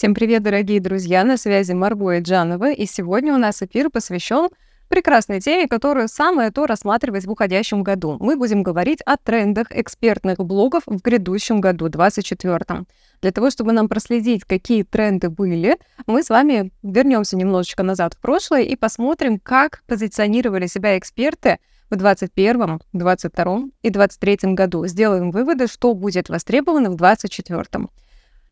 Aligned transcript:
Всем 0.00 0.14
привет, 0.14 0.42
дорогие 0.42 0.80
друзья! 0.80 1.24
На 1.24 1.36
связи 1.36 1.72
Марго 1.72 2.12
и 2.12 2.22
Джанова, 2.22 2.72
и 2.72 2.86
сегодня 2.86 3.34
у 3.34 3.36
нас 3.36 3.60
эфир 3.60 3.90
посвящен 3.90 4.48
прекрасной 4.88 5.42
теме, 5.42 5.68
которую 5.68 6.08
самое 6.08 6.50
то 6.50 6.64
рассматривать 6.64 7.26
в 7.26 7.30
уходящем 7.30 7.82
году. 7.82 8.16
Мы 8.18 8.36
будем 8.36 8.62
говорить 8.62 9.02
о 9.04 9.18
трендах 9.18 9.66
экспертных 9.70 10.38
блогов 10.38 10.84
в 10.86 11.02
грядущем 11.02 11.60
году, 11.60 11.90
2024. 11.90 12.86
Для 13.20 13.30
того, 13.30 13.50
чтобы 13.50 13.72
нам 13.72 13.90
проследить, 13.90 14.44
какие 14.44 14.84
тренды 14.84 15.28
были, 15.28 15.76
мы 16.06 16.22
с 16.22 16.30
вами 16.30 16.72
вернемся 16.82 17.36
немножечко 17.36 17.82
назад 17.82 18.14
в 18.14 18.20
прошлое 18.22 18.62
и 18.62 18.76
посмотрим, 18.76 19.38
как 19.38 19.82
позиционировали 19.86 20.66
себя 20.66 20.96
эксперты 20.96 21.58
в 21.90 21.96
2021, 21.96 22.80
2022 22.94 23.56
и 23.82 23.90
2023 23.90 24.54
году. 24.54 24.86
Сделаем 24.86 25.30
выводы, 25.30 25.66
что 25.66 25.92
будет 25.92 26.30
востребовано 26.30 26.88
в 26.88 26.96
2024. 26.96 27.90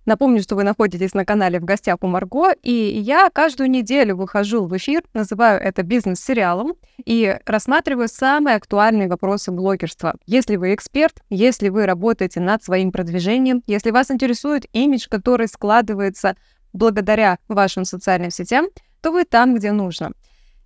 Напомню, 0.09 0.41
что 0.41 0.57
вы 0.57 0.65
находитесь 0.65 1.13
на 1.13 1.27
канале 1.27 1.61
«В 1.61 1.67
гостях 1.67 1.99
у 2.01 2.07
Марго», 2.07 2.55
и 2.63 2.73
я 2.73 3.29
каждую 3.29 3.69
неделю 3.69 4.17
выхожу 4.17 4.65
в 4.65 4.75
эфир, 4.75 5.03
называю 5.13 5.61
это 5.61 5.83
бизнес-сериалом, 5.83 6.77
и 7.05 7.39
рассматриваю 7.45 8.09
самые 8.09 8.57
актуальные 8.57 9.09
вопросы 9.09 9.53
блогерства. 9.53 10.15
Если 10.25 10.57
вы 10.57 10.75
эксперт, 10.75 11.23
если 11.29 11.69
вы 11.69 11.85
работаете 11.85 12.41
над 12.41 12.65
своим 12.65 12.91
продвижением, 12.91 13.63
если 13.67 13.91
вас 13.91 14.11
интересует 14.11 14.65
имидж, 14.73 15.09
который 15.11 15.47
складывается 15.47 16.37
благодаря 16.73 17.37
вашим 17.47 17.85
социальным 17.85 18.31
сетям, 18.31 18.69
то 19.03 19.13
вы 19.13 19.27
там, 19.27 19.57
где 19.57 19.73
нужно. 19.73 20.13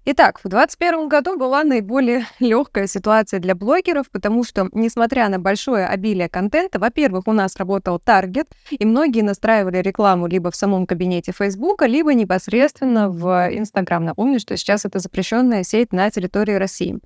Итак, 0.04 0.40
в 0.42 0.48
2021 0.48 1.08
году 1.08 1.38
была 1.38 1.62
наиболее 1.62 2.26
легкая 2.40 2.88
ситуация 2.88 3.38
для 3.38 3.54
блогеров, 3.54 4.10
потому 4.10 4.42
что, 4.42 4.68
несмотря 4.72 5.28
на 5.28 5.38
большое 5.38 5.86
обилие 5.86 6.28
контента, 6.28 6.80
во-первых, 6.80 7.28
у 7.28 7.32
нас 7.32 7.54
работал 7.54 8.00
таргет, 8.00 8.48
и 8.70 8.84
многие 8.84 9.22
настраивали 9.22 9.78
рекламу 9.78 10.26
либо 10.26 10.50
в 10.50 10.56
самом 10.56 10.88
кабинете 10.88 11.30
Facebook, 11.30 11.82
либо 11.82 12.14
непосредственно 12.14 13.10
в 13.10 13.48
Instagram. 13.52 14.06
Напомню, 14.06 14.40
что 14.40 14.56
сейчас 14.56 14.84
это 14.84 14.98
запрещенная 14.98 15.62
сеть 15.62 15.92
на 15.92 16.10
территории 16.10 16.54
России. 16.54 16.98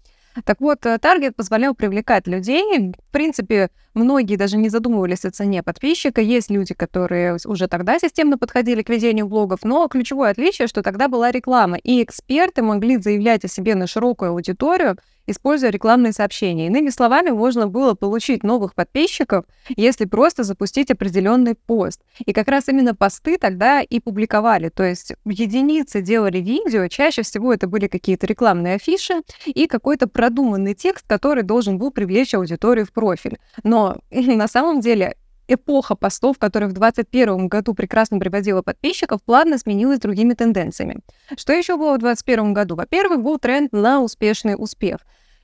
Так 0.45 0.61
вот, 0.61 0.85
э, 0.87 0.99
таргет 0.99 1.37
позволял 1.37 1.75
привлекать 1.75 2.27
людей. 2.27 2.93
В 2.93 3.13
принципе, 3.13 3.71
многие 3.95 4.37
даже 4.37 4.57
не 4.57 4.69
задумывались 4.69 5.25
о 5.25 5.31
цене 5.31 5.63
подписчика. 5.63 6.21
Есть 6.21 6.51
люди, 6.51 6.75
которые 6.75 7.39
уже 7.45 7.69
тогда 7.69 7.99
системно 7.99 8.39
подходили 8.39 8.83
к 8.83 8.89
ведению 8.89 9.27
блогов, 9.29 9.61
но 9.65 9.89
ключевое 9.89 10.31
отличие, 10.31 10.69
что 10.69 10.83
тогда 10.83 11.09
была 11.09 11.31
реклама, 11.31 11.77
и 11.77 12.03
эксперты 12.03 12.63
могли 12.63 12.99
заявлять 12.99 13.45
о 13.45 13.49
себе 13.49 13.75
на 13.75 13.87
широкую 13.87 14.33
аудиторию, 14.33 14.97
используя 15.27 15.71
рекламные 15.71 16.13
сообщения. 16.13 16.67
Иными 16.67 16.91
словами, 16.91 17.31
можно 17.31 17.67
было 17.67 17.95
получить 17.95 18.43
новых 18.43 18.75
подписчиков, 18.75 19.45
если 19.77 20.05
просто 20.05 20.45
запустить 20.45 20.91
определенный 20.91 21.55
пост. 21.55 22.01
И 22.25 22.33
как 22.33 22.49
раз 22.49 22.69
именно 22.69 22.95
посты 22.95 23.39
тогда 23.39 23.83
и 23.83 24.01
публиковали. 24.01 24.69
То 24.69 24.85
есть 24.85 25.15
единицы 25.25 26.03
делали 26.03 26.39
видео, 26.39 26.89
чаще 26.89 27.23
всего 27.23 27.53
это 27.53 27.67
были 27.67 27.89
какие-то 27.89 28.27
рекламные 28.27 28.77
афиши 28.77 29.23
и 29.47 29.67
какой-то 29.67 30.09
продуманный 30.09 30.75
текст, 30.75 31.07
который 31.07 31.43
должен 31.43 31.79
был 31.79 31.91
привлечь 31.91 32.35
аудиторию 32.35 32.87
в 32.87 32.93
профиль. 32.93 33.39
Но 33.63 33.97
на 34.11 34.49
самом 34.49 34.81
деле 34.81 35.17
эпоха 35.49 35.95
постов, 35.95 36.39
которая 36.39 36.69
в 36.69 36.73
2021 36.73 37.49
году 37.49 37.75
прекрасно 37.75 38.19
приводила 38.19 38.63
подписчиков, 38.63 39.23
плавно 39.23 39.59
сменилась 39.59 40.01
другими 40.01 40.35
тенденциями. 40.35 41.01
Что 41.37 41.53
еще 41.53 41.77
было 41.77 41.95
в 41.95 41.99
2021 41.99 42.53
году? 42.53 42.77
Во-первых, 42.77 43.23
был 43.23 43.39
тренд 43.39 43.73
на 43.73 44.03
успешный 44.03 44.55
успех. 44.57 44.99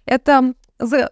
Это 0.06 0.55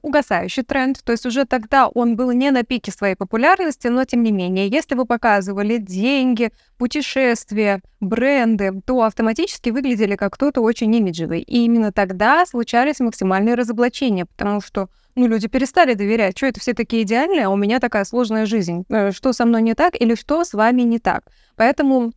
угасающий 0.02 0.64
тренд, 0.64 1.02
то 1.04 1.12
есть 1.12 1.24
уже 1.26 1.44
тогда 1.44 1.88
он 1.88 2.16
был 2.16 2.32
не 2.32 2.50
на 2.50 2.64
пике 2.64 2.90
своей 2.90 3.14
популярности, 3.14 3.86
но 3.86 4.04
тем 4.04 4.22
не 4.22 4.32
менее, 4.32 4.66
если 4.68 4.96
вы 4.96 5.06
показывали 5.06 5.76
деньги, 5.76 6.50
путешествия, 6.76 7.80
бренды, 8.00 8.72
то 8.84 9.02
автоматически 9.02 9.70
выглядели 9.70 10.16
как 10.16 10.34
кто-то 10.34 10.60
очень 10.60 10.92
имиджевый. 10.94 11.42
И 11.42 11.64
именно 11.64 11.92
тогда 11.92 12.44
случались 12.46 12.98
максимальные 13.00 13.54
разоблачения, 13.54 14.26
потому 14.26 14.60
что 14.60 14.88
ну, 15.14 15.26
люди 15.26 15.48
перестали 15.48 15.94
доверять, 15.94 16.36
что 16.36 16.46
это 16.46 16.60
все 16.60 16.72
такие 16.72 17.02
идеальные, 17.02 17.46
а 17.46 17.50
у 17.50 17.56
меня 17.56 17.78
такая 17.78 18.04
сложная 18.04 18.46
жизнь. 18.46 18.84
Э, 18.88 19.12
что 19.12 19.32
со 19.32 19.44
мной 19.44 19.62
не 19.62 19.74
так 19.74 20.00
или 20.00 20.14
что 20.14 20.44
с 20.44 20.52
вами 20.52 20.82
не 20.82 20.98
так. 20.98 21.24
Поэтому 21.56 22.12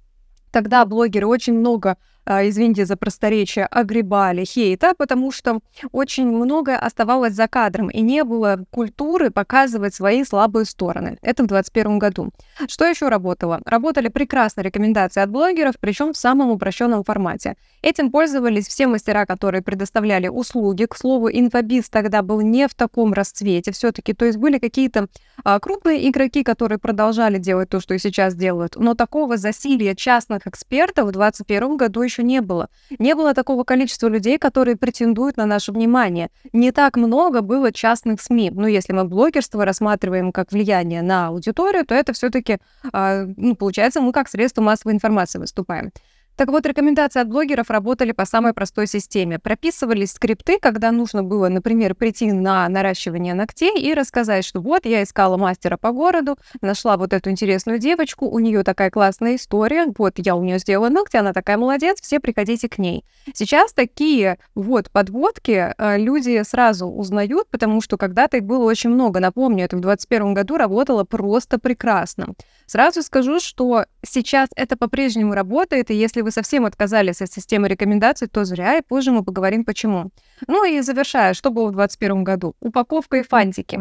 тогда 0.52 0.86
блогеры 0.86 1.28
очень 1.28 1.53
много 1.53 1.98
извините 2.26 2.86
за 2.86 2.96
просторечие, 2.96 3.66
огребали 3.66 4.46
хейта, 4.46 4.94
потому 4.98 5.32
что 5.32 5.60
очень 5.92 6.28
многое 6.28 6.78
оставалось 6.78 7.34
за 7.34 7.48
кадром, 7.48 7.90
и 7.90 8.02
не 8.02 8.24
было 8.24 8.66
культуры 8.72 9.32
показывать 9.32 9.94
свои 9.94 10.24
слабые 10.24 10.66
стороны. 10.66 11.18
Это 11.22 11.44
в 11.44 11.48
2021 11.48 12.00
году. 12.00 12.32
Что 12.68 12.86
еще 12.86 13.10
работало? 13.10 13.62
Работали 13.66 14.08
прекрасно 14.08 14.62
рекомендации 14.62 15.22
от 15.22 15.30
блогеров, 15.30 15.76
причем 15.80 16.14
в 16.14 16.18
самом 16.18 16.52
упрощенном 16.52 17.04
формате. 17.04 17.56
Этим 17.82 18.12
пользовались 18.12 18.68
все 18.68 18.88
мастера, 18.88 19.26
которые 19.26 19.62
предоставляли 19.62 20.28
услуги. 20.28 20.86
К 20.86 20.96
слову, 20.96 21.30
инфобиз 21.30 21.90
тогда 21.90 22.22
был 22.22 22.42
не 22.42 22.68
в 22.68 22.76
таком 22.76 23.14
расцвете 23.14 23.72
все-таки, 23.72 24.14
то 24.14 24.26
есть 24.26 24.38
были 24.38 24.60
какие-то 24.60 25.08
а, 25.44 25.60
крупные 25.60 26.10
игроки, 26.10 26.44
которые 26.44 26.80
продолжали 26.80 27.38
делать 27.38 27.70
то, 27.70 27.80
что 27.80 27.94
и 27.94 27.98
сейчас 27.98 28.36
делают, 28.36 28.76
но 28.78 28.94
такого 28.94 29.38
засилия 29.38 29.96
частных 29.96 30.48
экспертов 30.48 31.10
в 31.10 31.12
2021 31.12 31.78
году 31.78 32.02
еще 32.02 32.12
еще 32.13 32.24
не 32.24 32.41
было. 32.41 32.69
Не 33.00 33.16
было 33.16 33.34
такого 33.34 33.63
количества 33.63 34.07
людей, 34.07 34.38
которые 34.38 34.78
претендуют 34.78 35.38
на 35.38 35.46
наше 35.46 35.72
внимание. 35.72 36.29
Не 36.53 36.72
так 36.72 36.96
много 36.97 37.41
было 37.41 37.72
частных 37.72 38.22
СМИ. 38.22 38.51
Ну, 38.53 38.68
если 38.68 38.94
мы 38.94 39.06
блогерство 39.06 39.66
рассматриваем 39.66 40.31
как 40.31 40.51
влияние 40.51 41.01
на 41.01 41.28
аудиторию, 41.28 41.85
то 41.85 41.96
это 41.96 42.13
все-таки, 42.13 42.59
а, 42.91 43.25
ну, 43.38 43.56
получается, 43.56 44.01
мы 44.01 44.12
как 44.12 44.29
средство 44.29 44.62
массовой 44.62 44.94
информации 44.94 45.40
выступаем. 45.40 45.91
Так 46.36 46.50
вот, 46.50 46.66
рекомендации 46.66 47.20
от 47.20 47.28
блогеров 47.28 47.70
работали 47.70 48.12
по 48.12 48.26
самой 48.26 48.54
простой 48.54 48.88
системе. 48.88 49.38
Прописывались 49.38 50.14
скрипты, 50.14 50.58
когда 50.60 50.92
нужно 50.92 51.24
было, 51.24 51.48
например, 51.48 51.94
прийти 51.94 52.32
на 52.32 52.68
наращивание 52.70 53.36
ногтей 53.36 53.80
и 53.80 53.94
рассказать, 53.94 54.44
что 54.44 54.60
вот 54.60 54.86
я 54.86 55.04
искала 55.04 55.38
мастера 55.38 55.78
по 55.78 55.92
городу, 55.92 56.38
нашла 56.62 56.98
вот 56.98 57.14
эту 57.14 57.30
интересную 57.30 57.78
девочку, 57.78 58.28
у 58.28 58.40
нее 58.40 58.64
такая 58.64 58.90
классная 58.90 59.36
история, 59.36 59.86
вот 59.98 60.14
я 60.18 60.36
у 60.36 60.44
нее 60.44 60.58
сделала 60.58 60.90
ногти, 60.90 61.18
она 61.18 61.34
такая 61.34 61.58
молодец, 61.58 62.02
все 62.02 62.20
приходите 62.20 62.68
к 62.68 62.80
ней. 62.80 63.06
Сейчас 63.34 63.72
такие 63.72 64.40
вот 64.56 64.90
подводки 64.90 65.74
э, 65.78 65.98
люди 66.00 66.42
сразу 66.44 66.88
узнают, 66.88 67.48
потому 67.52 67.80
что 67.82 67.98
когда-то 67.98 68.38
их 68.38 68.44
было 68.44 68.64
очень 68.64 68.90
много. 68.90 69.20
Напомню, 69.20 69.66
это 69.66 69.78
в 69.78 69.82
2021 69.82 70.34
году 70.34 70.58
работало 70.58 71.04
просто 71.04 71.60
прекрасно. 71.60 72.34
Сразу 72.66 73.01
скажу, 73.01 73.40
что 73.40 73.85
сейчас 74.06 74.50
это 74.56 74.78
по-прежнему 74.78 75.34
работает, 75.34 75.91
и 75.91 75.96
если 75.96 76.22
вы 76.22 76.31
совсем 76.31 76.66
отказались 76.66 77.22
от 77.22 77.31
системы 77.31 77.68
рекомендаций, 77.68 78.28
то 78.28 78.46
зря, 78.46 78.78
и 78.78 78.81
позже 78.81 79.12
мы 79.12 79.24
поговорим 79.24 79.66
почему. 79.66 80.12
Ну 80.47 80.66
и 80.66 80.81
завершая, 80.81 81.34
что 81.34 81.51
было 81.51 81.68
в 81.68 81.75
2021 81.75 82.24
году? 82.24 82.56
Упаковка 82.59 83.18
и 83.18 83.24
фантики. 83.24 83.79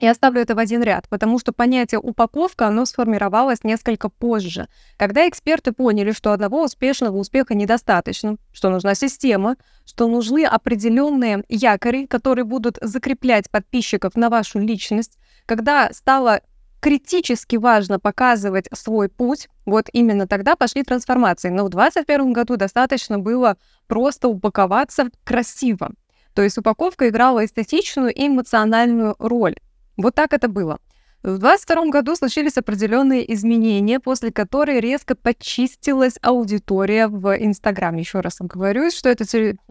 Я 0.00 0.10
оставлю 0.10 0.40
это 0.40 0.54
в 0.54 0.58
один 0.58 0.82
ряд, 0.82 1.08
потому 1.08 1.38
что 1.38 1.52
понятие 1.52 2.00
упаковка, 2.00 2.66
оно 2.66 2.84
сформировалось 2.84 3.62
несколько 3.62 4.08
позже, 4.08 4.68
когда 4.96 5.28
эксперты 5.28 5.72
поняли, 5.72 6.10
что 6.12 6.32
одного 6.32 6.64
успешного 6.64 7.16
успеха 7.16 7.54
недостаточно, 7.54 8.36
что 8.52 8.70
нужна 8.70 8.94
система, 8.94 9.56
что 9.86 10.08
нужны 10.08 10.44
определенные 10.44 11.44
якори, 11.48 12.06
которые 12.06 12.44
будут 12.44 12.76
закреплять 12.80 13.50
подписчиков 13.50 14.16
на 14.16 14.30
вашу 14.30 14.58
личность, 14.58 15.16
когда 15.46 15.92
стало 15.92 16.40
критически 16.84 17.56
важно 17.56 17.98
показывать 17.98 18.68
свой 18.74 19.08
путь. 19.08 19.48
Вот 19.64 19.86
именно 19.94 20.26
тогда 20.26 20.54
пошли 20.54 20.82
трансформации. 20.82 21.48
Но 21.48 21.64
в 21.64 21.70
2021 21.70 22.34
году 22.34 22.58
достаточно 22.58 23.18
было 23.18 23.56
просто 23.86 24.28
упаковаться 24.28 25.08
красиво. 25.24 25.92
То 26.34 26.42
есть 26.42 26.58
упаковка 26.58 27.08
играла 27.08 27.42
эстетичную 27.46 28.12
и 28.12 28.26
эмоциональную 28.26 29.16
роль. 29.18 29.56
Вот 29.96 30.14
так 30.14 30.34
это 30.34 30.46
было. 30.46 30.78
В 31.24 31.38
2022 31.38 31.86
году 31.86 32.16
случились 32.16 32.58
определенные 32.58 33.32
изменения, 33.32 33.98
после 33.98 34.30
которых 34.30 34.82
резко 34.82 35.14
почистилась 35.16 36.18
аудитория 36.20 37.08
в 37.08 37.34
Инстаграм. 37.38 37.96
Еще 37.96 38.20
раз 38.20 38.36
говорю, 38.40 38.90
что 38.90 39.08
это, 39.08 39.24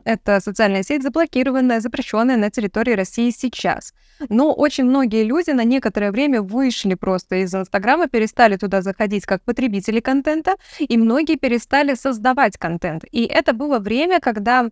это 0.04 0.40
социальная 0.40 0.82
сеть 0.82 1.04
заблокированная, 1.04 1.80
запрещенная 1.80 2.38
на 2.38 2.50
территории 2.50 2.94
России 2.94 3.30
сейчас. 3.30 3.94
Но 4.30 4.52
очень 4.52 4.86
многие 4.86 5.26
люди 5.26 5.52
на 5.52 5.64
некоторое 5.64 6.12
время 6.12 6.42
вышли 6.42 6.96
просто 6.96 7.44
из 7.44 7.54
Инстаграма, 7.54 8.08
перестали 8.08 8.58
туда 8.58 8.82
заходить 8.82 9.28
как 9.28 9.44
потребители 9.44 10.00
контента, 10.00 10.56
и 10.80 10.98
многие 10.98 11.36
перестали 11.36 11.94
создавать 11.94 12.58
контент. 12.58 13.04
И 13.12 13.26
это 13.26 13.54
было 13.54 13.78
время, 13.78 14.20
когда 14.22 14.72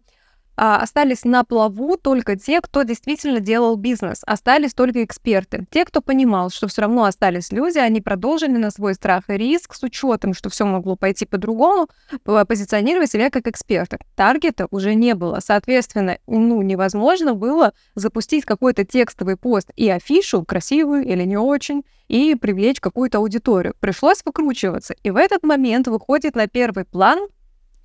остались 0.55 1.23
на 1.23 1.43
плаву 1.43 1.97
только 1.97 2.35
те, 2.35 2.61
кто 2.61 2.83
действительно 2.83 3.39
делал 3.39 3.75
бизнес, 3.75 4.21
остались 4.25 4.73
только 4.73 5.03
эксперты. 5.03 5.65
Те, 5.71 5.85
кто 5.85 6.01
понимал, 6.01 6.49
что 6.49 6.67
все 6.67 6.81
равно 6.81 7.05
остались 7.05 7.51
люди, 7.51 7.77
они 7.77 8.01
продолжили 8.01 8.57
на 8.57 8.71
свой 8.71 8.93
страх 8.93 9.23
и 9.29 9.33
риск 9.33 9.73
с 9.73 9.83
учетом, 9.83 10.33
что 10.33 10.49
все 10.49 10.65
могло 10.65 10.95
пойти 10.95 11.25
по-другому, 11.25 11.87
позиционировать 12.23 13.11
себя 13.11 13.29
как 13.29 13.47
эксперты. 13.47 13.97
Таргета 14.15 14.67
уже 14.71 14.93
не 14.93 15.15
было. 15.15 15.39
Соответственно, 15.43 16.17
ну, 16.27 16.61
невозможно 16.61 17.33
было 17.33 17.73
запустить 17.95 18.45
какой-то 18.45 18.85
текстовый 18.85 19.37
пост 19.37 19.71
и 19.75 19.89
афишу, 19.89 20.43
красивую 20.43 21.05
или 21.05 21.23
не 21.23 21.37
очень, 21.37 21.83
и 22.07 22.35
привлечь 22.35 22.79
какую-то 22.79 23.19
аудиторию. 23.19 23.73
Пришлось 23.79 24.21
выкручиваться. 24.25 24.95
И 25.01 25.11
в 25.11 25.15
этот 25.15 25.43
момент 25.43 25.87
выходит 25.87 26.35
на 26.35 26.47
первый 26.47 26.83
план 26.83 27.27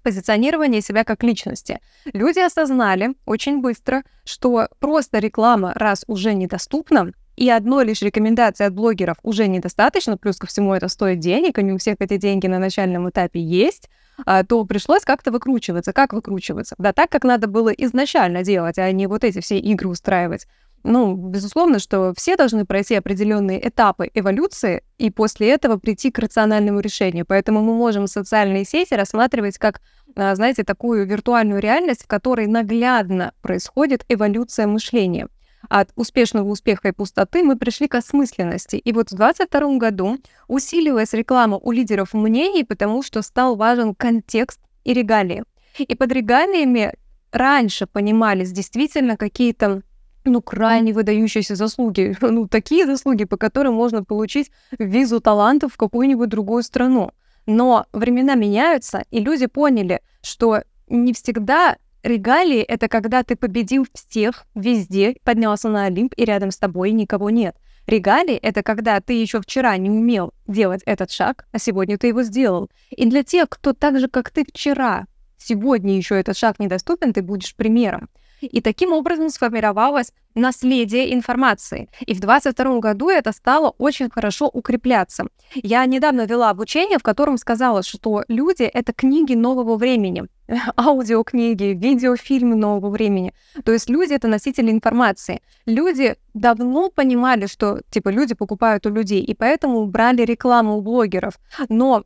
позиционирование 0.07 0.83
себя 0.83 1.03
как 1.03 1.25
личности. 1.25 1.81
Люди 2.13 2.39
осознали 2.39 3.17
очень 3.25 3.61
быстро, 3.61 4.05
что 4.25 4.69
просто 4.79 5.19
реклама, 5.19 5.73
раз 5.75 6.05
уже 6.07 6.33
недоступна, 6.33 7.13
и 7.35 7.51
одной 7.51 7.85
лишь 7.85 8.03
рекомендации 8.03 8.67
от 8.67 8.73
блогеров 8.73 9.17
уже 9.25 9.49
недостаточно, 9.49 10.17
плюс 10.17 10.37
ко 10.37 10.47
всему 10.47 10.75
это 10.75 10.87
стоит 10.87 11.19
денег, 11.19 11.59
и 11.59 11.63
не 11.65 11.73
у 11.73 11.79
всех 11.79 11.97
эти 11.99 12.19
деньги 12.19 12.47
на 12.47 12.61
начальном 12.61 13.11
этапе 13.11 13.41
есть, 13.41 13.91
а, 14.25 14.45
то 14.45 14.65
пришлось 14.65 15.03
как-то 15.03 15.33
выкручиваться. 15.33 15.93
Как 15.93 16.13
выкручиваться? 16.13 16.77
Да 16.79 16.93
так, 16.93 17.11
как 17.11 17.25
надо 17.25 17.49
было 17.49 17.71
изначально 17.71 18.45
делать, 18.45 18.79
а 18.79 18.93
не 18.93 19.09
вот 19.09 19.25
эти 19.25 19.41
все 19.41 19.59
игры 19.59 19.89
устраивать. 19.89 20.47
Ну, 20.89 21.17
безусловно, 21.17 21.81
что 21.81 22.15
все 22.17 22.37
должны 22.37 22.65
пройти 22.65 22.95
определенные 22.95 23.69
этапы 23.69 24.09
эволюции 24.15 24.85
и 24.99 25.11
после 25.11 25.51
этого 25.51 25.79
прийти 25.79 26.13
к 26.13 26.19
рациональному 26.21 26.79
решению. 26.79 27.27
Поэтому 27.27 27.61
мы 27.61 27.75
можем 27.75 28.07
социальные 28.07 28.65
сети 28.65 28.95
рассматривать 28.95 29.59
как, 29.59 29.81
а, 30.15 30.37
знаете, 30.37 30.63
такую 30.63 31.05
виртуальную 31.05 31.61
реальность, 31.61 32.05
в 32.05 32.07
которой 32.07 32.47
наглядно 32.47 33.33
происходит 33.43 34.05
эволюция 34.09 34.69
мышления. 34.69 35.27
От 35.69 35.91
успешного 35.97 36.49
успеха 36.49 36.87
и 36.87 36.93
пустоты 36.93 37.43
мы 37.43 37.57
пришли 37.57 37.89
к 37.89 37.97
осмысленности. 37.97 38.77
И 38.77 38.93
вот 38.93 39.11
в 39.11 39.17
2022 39.17 39.79
году 39.79 40.19
усилилась 40.47 41.13
реклама 41.15 41.57
у 41.57 41.73
лидеров 41.73 42.15
мнений, 42.15 42.63
потому 42.63 43.03
что 43.03 43.23
стал 43.23 43.57
важен 43.57 43.93
контекст 43.93 44.61
и 44.85 44.93
регалии. 44.93 45.43
И 45.79 45.97
под 45.97 46.13
регалиями 46.13 46.95
раньше 47.33 47.89
понимались 47.89 48.53
действительно 48.53 49.17
какие-то 49.17 49.83
ну, 50.27 50.43
крайне 50.43 50.93
выдающиеся 50.93 51.55
заслуги, 51.55 52.17
ну, 52.21 52.47
такие 52.49 52.87
заслуги, 52.87 53.25
по 53.25 53.37
которым 53.37 53.75
можно 53.75 54.05
получить 54.05 54.51
визу 54.79 55.21
талантов 55.21 55.75
в 55.75 55.77
какую-нибудь 55.77 56.29
другую 56.29 56.63
страну. 56.63 57.13
Но 57.47 57.87
времена 57.93 58.35
меняются, 58.35 59.05
и 59.11 59.21
люди 59.21 59.47
поняли, 59.47 60.01
что 60.23 60.63
не 60.89 61.13
всегда 61.13 61.77
регалии— 62.03 62.61
это 62.69 62.89
когда 62.89 63.23
ты 63.23 63.37
победил 63.37 63.87
всех 63.93 64.47
везде, 64.55 65.17
поднялся 65.25 65.69
на 65.69 65.85
Олимп, 65.85 66.15
и 66.17 66.25
рядом 66.25 66.51
с 66.51 66.57
тобой 66.57 66.91
никого 66.93 67.31
нет. 67.31 67.57
Регалии— 67.87 68.35
это 68.43 68.65
когда 68.65 69.01
ты 69.01 69.13
еще 69.13 69.41
вчера 69.41 69.77
не 69.77 69.91
умел 69.91 70.35
делать 70.49 70.83
этот 70.87 71.11
шаг, 71.13 71.47
а 71.53 71.59
сегодня 71.59 71.99
ты 71.99 72.09
его 72.09 72.25
сделал. 72.25 72.69
И 72.91 73.09
для 73.09 73.23
тех, 73.23 73.49
кто 73.49 73.73
так 73.73 74.01
же, 74.01 74.09
как 74.09 74.31
ты 74.31 74.45
вчера, 74.45 75.07
сегодня 75.39 75.97
еще 75.97 76.19
этот 76.19 76.37
шаг 76.37 76.59
недоступен, 76.59 77.13
ты 77.13 77.23
будешь 77.23 77.55
примером. 77.55 78.09
И 78.41 78.61
таким 78.61 78.93
образом 78.93 79.31
сформировалось 79.31 80.13
наследие 80.35 81.15
информации. 81.15 81.89
И 82.01 82.15
в 82.15 82.21
2022 82.21 82.79
году 82.81 83.09
это 83.09 83.33
стало 83.33 83.75
очень 83.79 84.11
хорошо 84.11 84.49
укрепляться. 84.53 85.27
Я 85.55 85.85
недавно 85.87 86.27
вела 86.27 86.51
обучение, 86.51 86.99
в 86.99 87.03
котором 87.03 87.39
сказала, 87.39 87.83
что 87.83 88.25
люди— 88.29 88.63
это 88.75 88.93
книги 88.93 89.35
нового 89.35 89.77
времени, 89.77 90.25
аудиокниги, 90.77 91.75
видеофильмы 91.75 92.55
нового 92.55 92.91
времени. 92.91 93.33
То 93.65 93.73
есть 93.73 93.89
люди— 93.89 94.13
это 94.15 94.29
носители 94.29 94.71
информации. 94.71 95.41
Люди 95.65 96.17
давно 96.35 96.91
понимали, 96.91 97.47
что 97.47 97.81
типа 97.91 98.11
люди 98.11 98.35
покупают 98.35 98.87
у 98.87 98.91
людей, 98.91 99.23
и 99.23 99.35
поэтому 99.35 99.87
брали 99.87 100.23
рекламу 100.23 100.77
у 100.77 100.83
блогеров. 100.83 101.39
Но 101.69 102.05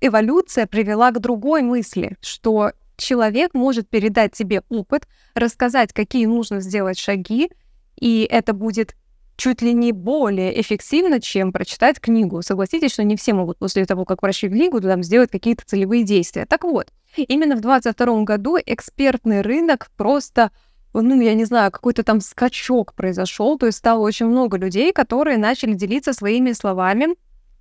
эволюция 0.00 0.66
привела 0.66 1.10
к 1.10 1.20
другой 1.20 1.62
мысли, 1.62 2.16
что 2.20 2.72
человек 2.98 3.54
может 3.54 3.88
передать 3.88 4.32
тебе 4.32 4.62
опыт, 4.68 5.08
рассказать, 5.34 5.92
какие 5.92 6.26
нужно 6.26 6.60
сделать 6.60 6.98
шаги, 6.98 7.50
и 7.98 8.28
это 8.30 8.52
будет 8.52 8.94
чуть 9.36 9.62
ли 9.62 9.72
не 9.72 9.92
более 9.92 10.60
эффективно, 10.60 11.20
чем 11.20 11.52
прочитать 11.52 12.00
книгу. 12.00 12.42
Согласитесь, 12.42 12.92
что 12.92 13.04
не 13.04 13.16
все 13.16 13.32
могут 13.32 13.58
после 13.58 13.86
того, 13.86 14.04
как 14.04 14.20
прочли 14.20 14.48
книгу, 14.48 14.80
там, 14.80 15.02
сделать 15.02 15.30
какие-то 15.30 15.64
целевые 15.64 16.02
действия. 16.02 16.44
Так 16.44 16.64
вот, 16.64 16.88
именно 17.16 17.54
в 17.56 17.60
2022 17.60 18.22
году 18.24 18.58
экспертный 18.66 19.40
рынок 19.40 19.90
просто 19.96 20.50
ну, 20.94 21.20
я 21.20 21.34
не 21.34 21.44
знаю, 21.44 21.70
какой-то 21.70 22.02
там 22.02 22.20
скачок 22.20 22.94
произошел, 22.94 23.58
то 23.58 23.66
есть 23.66 23.78
стало 23.78 24.00
очень 24.00 24.26
много 24.26 24.56
людей, 24.56 24.92
которые 24.92 25.38
начали 25.38 25.74
делиться 25.74 26.12
своими 26.12 26.52
словами, 26.52 27.14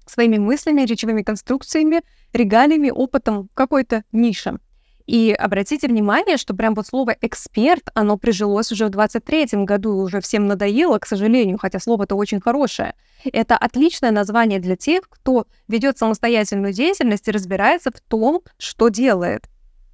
своими 0.08 0.38
мыслями, 0.38 0.82
речевыми 0.82 1.22
конструкциями, 1.22 2.02
регалиями, 2.34 2.90
опытом 2.90 3.50
какой-то 3.54 4.04
ниши. 4.12 4.58
И 5.08 5.32
обратите 5.32 5.88
внимание, 5.88 6.36
что 6.36 6.54
прям 6.54 6.76
вот 6.76 6.86
слово 6.86 7.16
«эксперт», 7.22 7.90
оно 7.94 8.18
прижилось 8.18 8.74
уже 8.74 8.88
в 8.88 8.90
23-м 8.90 9.66
году, 9.66 9.96
уже 9.96 10.20
всем 10.20 10.48
надоело, 10.48 11.00
к 11.00 11.08
сожалению, 11.08 11.58
хотя 11.58 11.80
слово-то 11.80 12.16
очень 12.16 12.42
хорошее. 12.42 12.94
Это 13.24 13.58
отличное 13.58 14.12
название 14.12 14.60
для 14.60 14.76
тех, 14.76 15.10
кто 15.10 15.48
ведет 15.70 15.98
самостоятельную 15.98 16.74
деятельность 16.74 17.28
и 17.30 17.32
разбирается 17.32 17.90
в 17.92 18.02
том, 18.02 18.42
что 18.58 18.90
делает. 18.90 19.48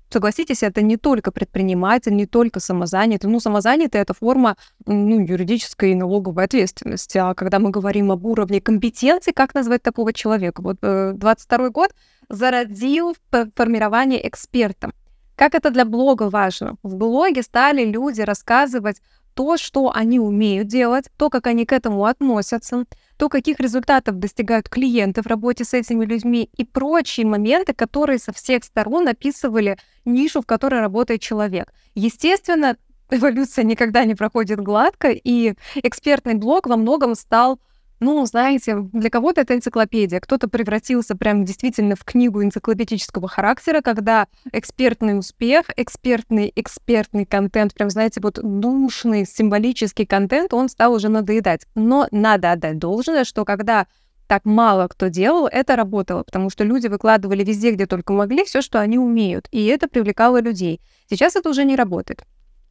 Согласитесь, 0.10 0.64
это 0.64 0.82
не 0.82 0.98
только 0.98 1.32
предприниматель, 1.32 2.16
не 2.16 2.26
только 2.26 2.60
самозанятый. 2.60 3.30
Ну, 3.30 3.40
самозанятый— 3.40 4.02
это 4.02 4.14
форма 4.14 4.58
ну, 4.86 5.20
юридической 5.20 5.92
и 5.92 5.96
налоговой 5.96 6.44
ответственности. 6.44 7.18
А 7.18 7.34
когда 7.34 7.60
мы 7.60 7.72
говорим 7.72 8.12
об 8.12 8.26
уровне 8.26 8.62
компетенции, 8.62 9.32
как 9.32 9.56
назвать 9.56 9.82
такого 9.82 10.14
человека? 10.14 10.62
Вот 10.62 10.78
э, 10.82 11.14
22 11.16 11.70
год 11.70 11.96
зародил 12.30 13.16
формирование 13.56 14.28
экспертом. 14.28 14.94
Как 15.36 15.56
это 15.56 15.72
для 15.72 15.86
блога 15.86 16.30
важно? 16.30 16.76
В 16.84 16.96
блоге 16.96 17.42
стали 17.42 17.86
люди 17.86 18.22
рассказывать 18.22 19.02
то, 19.34 19.58
что 19.58 19.92
они 19.94 20.20
умеют 20.20 20.68
делать, 20.68 21.06
то, 21.18 21.30
как 21.30 21.48
они 21.48 21.66
к 21.66 21.74
этому 21.74 22.06
относятся, 22.06 22.86
то, 23.18 23.30
каких 23.30 23.60
результатов 23.60 24.20
достигают 24.20 24.70
клиенты 24.70 25.22
в 25.22 25.28
работе 25.28 25.64
с 25.64 25.74
этими 25.74 26.06
людьми 26.06 26.50
и 26.56 26.64
прочие 26.64 27.26
моменты, 27.26 27.74
которые 27.74 28.20
со 28.20 28.32
всех 28.32 28.64
сторон 28.64 29.08
описывали 29.08 29.78
нишу, 30.06 30.42
в 30.42 30.46
которой 30.46 30.82
работает 30.82 31.22
человек. 31.22 31.74
Естественно, 31.96 32.78
эволюция 33.10 33.64
никогда 33.64 34.06
не 34.06 34.16
проходит 34.16 34.60
гладко, 34.60 35.10
и 35.10 35.56
экспертный 35.76 36.36
блог 36.36 36.68
во 36.68 36.78
многом 36.78 37.16
стал 37.16 37.60
ну, 38.04 38.26
знаете, 38.26 38.76
для 38.92 39.10
кого-то 39.10 39.42
это 39.42 39.56
энциклопедия, 39.56 40.20
кто-то 40.20 40.48
превратился 40.50 41.16
прям 41.16 41.46
действительно 41.46 41.96
в 41.96 42.04
книгу 42.04 42.44
энциклопедического 42.44 43.28
характера, 43.28 43.82
когда 43.82 44.28
экспертный 44.52 45.18
успех, 45.18 45.68
экспертный, 45.78 46.52
экспертный 46.56 47.26
контент, 47.26 47.74
прям, 47.74 47.90
знаете, 47.90 48.20
вот 48.22 48.40
душный, 48.42 49.26
символический 49.26 50.06
контент, 50.06 50.54
он 50.54 50.68
стал 50.68 50.94
уже 50.94 51.08
надоедать. 51.08 51.66
Но 51.76 52.08
надо 52.12 52.52
отдать 52.52 52.78
должное, 52.78 53.24
что 53.24 53.46
когда 53.46 53.88
так 54.28 54.46
мало 54.46 54.88
кто 54.88 55.08
делал, 55.08 55.48
это 55.48 55.76
работало, 55.76 56.24
потому 56.24 56.50
что 56.50 56.64
люди 56.64 56.88
выкладывали 56.88 57.44
везде, 57.44 57.72
где 57.72 57.86
только 57.86 58.14
могли, 58.14 58.44
все, 58.44 58.62
что 58.62 58.80
они 58.80 58.98
умеют, 58.98 59.48
и 59.52 59.66
это 59.66 59.88
привлекало 59.88 60.42
людей. 60.42 60.82
Сейчас 61.10 61.36
это 61.36 61.50
уже 61.50 61.64
не 61.64 61.76
работает. 61.76 62.26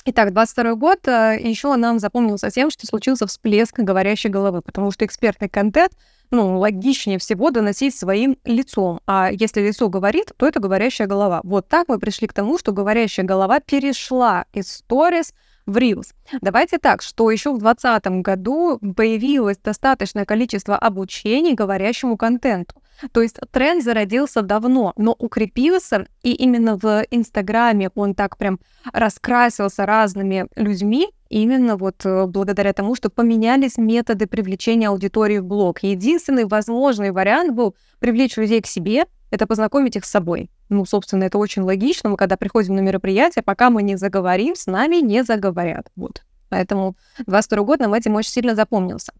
Итак, 0.04 0.32
22 0.32 0.74
год 0.74 1.06
э, 1.06 1.38
еще 1.40 1.76
нам 1.76 2.00
запомнился 2.00 2.50
тем, 2.50 2.70
что 2.70 2.88
случился 2.88 3.28
всплеск 3.28 3.78
говорящей 3.78 4.30
головы, 4.30 4.60
потому 4.60 4.90
что 4.90 5.04
экспертный 5.04 5.48
контент, 5.48 5.92
ну, 6.32 6.58
логичнее 6.58 7.20
всего 7.20 7.52
доносить 7.52 7.94
своим 7.94 8.36
лицом. 8.44 8.98
А 9.06 9.30
если 9.30 9.60
лицо 9.60 9.88
говорит, 9.88 10.32
то 10.36 10.48
это 10.48 10.58
говорящая 10.58 11.06
голова. 11.06 11.40
Вот 11.44 11.68
так 11.68 11.86
мы 11.86 12.00
пришли 12.00 12.26
к 12.26 12.32
тому, 12.32 12.58
что 12.58 12.72
говорящая 12.72 13.24
голова 13.24 13.60
перешла 13.60 14.46
из 14.52 14.72
сторис 14.72 15.34
в 15.66 15.76
Reels. 15.76 16.14
Давайте 16.40 16.78
так, 16.78 17.00
что 17.00 17.30
еще 17.30 17.52
в 17.52 17.60
2020 17.60 18.22
году 18.22 18.80
появилось 18.96 19.58
достаточное 19.58 20.24
количество 20.24 20.76
обучений 20.76 21.54
говорящему 21.54 22.16
контенту. 22.16 22.81
То 23.12 23.22
есть 23.22 23.38
тренд 23.50 23.82
зародился 23.82 24.42
давно, 24.42 24.92
но 24.96 25.12
укрепился, 25.18 26.06
и 26.22 26.32
именно 26.32 26.76
в 26.76 27.04
Инстаграме 27.10 27.90
он 27.94 28.14
так 28.14 28.36
прям 28.36 28.60
раскрасился 28.92 29.86
разными 29.86 30.46
людьми, 30.56 31.08
именно 31.28 31.76
вот 31.76 32.04
э, 32.04 32.26
благодаря 32.26 32.72
тому, 32.72 32.94
что 32.94 33.10
поменялись 33.10 33.78
методы 33.78 34.26
привлечения 34.26 34.88
аудитории 34.88 35.38
в 35.38 35.44
блог. 35.44 35.82
Единственный 35.82 36.44
возможный 36.44 37.10
вариант 37.10 37.54
был 37.54 37.74
привлечь 37.98 38.36
людей 38.36 38.60
к 38.60 38.66
себе, 38.66 39.06
это 39.30 39.46
познакомить 39.46 39.96
их 39.96 40.04
с 40.04 40.10
собой. 40.10 40.50
Ну, 40.68 40.84
собственно, 40.84 41.24
это 41.24 41.38
очень 41.38 41.62
логично. 41.62 42.10
Мы 42.10 42.16
когда 42.16 42.36
приходим 42.36 42.76
на 42.76 42.80
мероприятие, 42.80 43.42
пока 43.42 43.70
мы 43.70 43.82
не 43.82 43.96
заговорим, 43.96 44.54
с 44.54 44.66
нами 44.66 44.96
не 44.96 45.24
заговорят. 45.24 45.90
Вот. 45.96 46.22
Поэтому 46.50 46.96
22 47.26 47.62
год 47.62 47.80
нам 47.80 47.94
этим 47.94 48.14
очень 48.14 48.30
сильно 48.30 48.54
запомнился. 48.54 49.14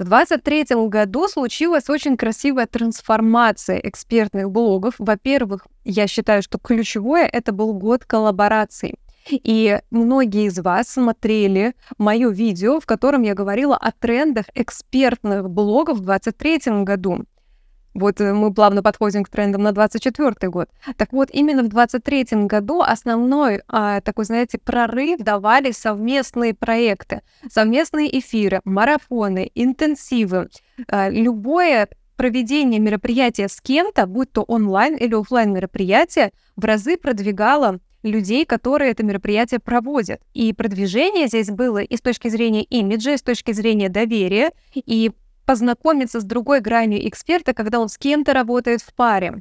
В 0.00 0.04
2023 0.04 0.88
году 0.88 1.28
случилась 1.28 1.90
очень 1.90 2.16
красивая 2.16 2.66
трансформация 2.66 3.76
экспертных 3.76 4.50
блогов. 4.50 4.94
Во-первых, 4.96 5.66
я 5.84 6.06
считаю, 6.06 6.42
что 6.42 6.58
ключевое 6.58 7.26
это 7.26 7.52
был 7.52 7.74
год 7.74 8.06
коллабораций. 8.06 8.94
И 9.30 9.78
многие 9.90 10.46
из 10.46 10.58
вас 10.58 10.88
смотрели 10.88 11.74
мое 11.98 12.30
видео, 12.30 12.80
в 12.80 12.86
котором 12.86 13.20
я 13.20 13.34
говорила 13.34 13.76
о 13.76 13.92
трендах 13.92 14.46
экспертных 14.54 15.50
блогов 15.50 15.98
в 15.98 16.04
2023 16.06 16.82
году. 16.84 17.26
Вот 17.94 18.20
э, 18.20 18.32
мы 18.32 18.52
плавно 18.52 18.82
подходим 18.82 19.24
к 19.24 19.28
трендам 19.28 19.62
на 19.62 19.72
2024 19.72 20.50
год. 20.50 20.68
Так 20.96 21.12
вот, 21.12 21.28
именно 21.32 21.62
в 21.62 21.68
2023 21.68 22.46
году 22.46 22.80
основной 22.82 23.62
а, 23.68 24.00
такой, 24.00 24.24
знаете, 24.24 24.58
прорыв 24.58 25.20
давали 25.20 25.72
совместные 25.72 26.54
проекты, 26.54 27.22
совместные 27.50 28.18
эфиры, 28.18 28.60
марафоны, 28.64 29.50
интенсивы. 29.54 30.48
А, 30.88 31.08
любое 31.08 31.88
проведение 32.16 32.78
мероприятия 32.78 33.48
с 33.48 33.60
кем-то, 33.60 34.06
будь 34.06 34.30
то 34.30 34.42
онлайн 34.42 34.94
или 34.94 35.14
офлайн 35.14 35.52
мероприятие, 35.52 36.32
в 36.54 36.64
разы 36.64 36.96
продвигало 36.96 37.80
людей, 38.02 38.44
которые 38.44 38.90
это 38.90 39.02
мероприятие 39.02 39.60
проводят. 39.60 40.20
И 40.34 40.52
продвижение 40.52 41.26
здесь 41.28 41.50
было 41.50 41.78
и 41.78 41.96
с 41.96 42.00
точки 42.00 42.28
зрения 42.28 42.62
имиджа, 42.64 43.12
и 43.12 43.16
с 43.16 43.22
точки 43.22 43.52
зрения 43.52 43.88
доверия, 43.88 44.52
и 44.74 45.12
познакомиться 45.50 46.20
с 46.20 46.24
другой 46.24 46.60
гранью 46.60 47.08
эксперта, 47.08 47.54
когда 47.54 47.80
он 47.80 47.88
с 47.88 47.98
кем-то 47.98 48.32
работает 48.32 48.82
в 48.82 48.94
паре. 48.94 49.40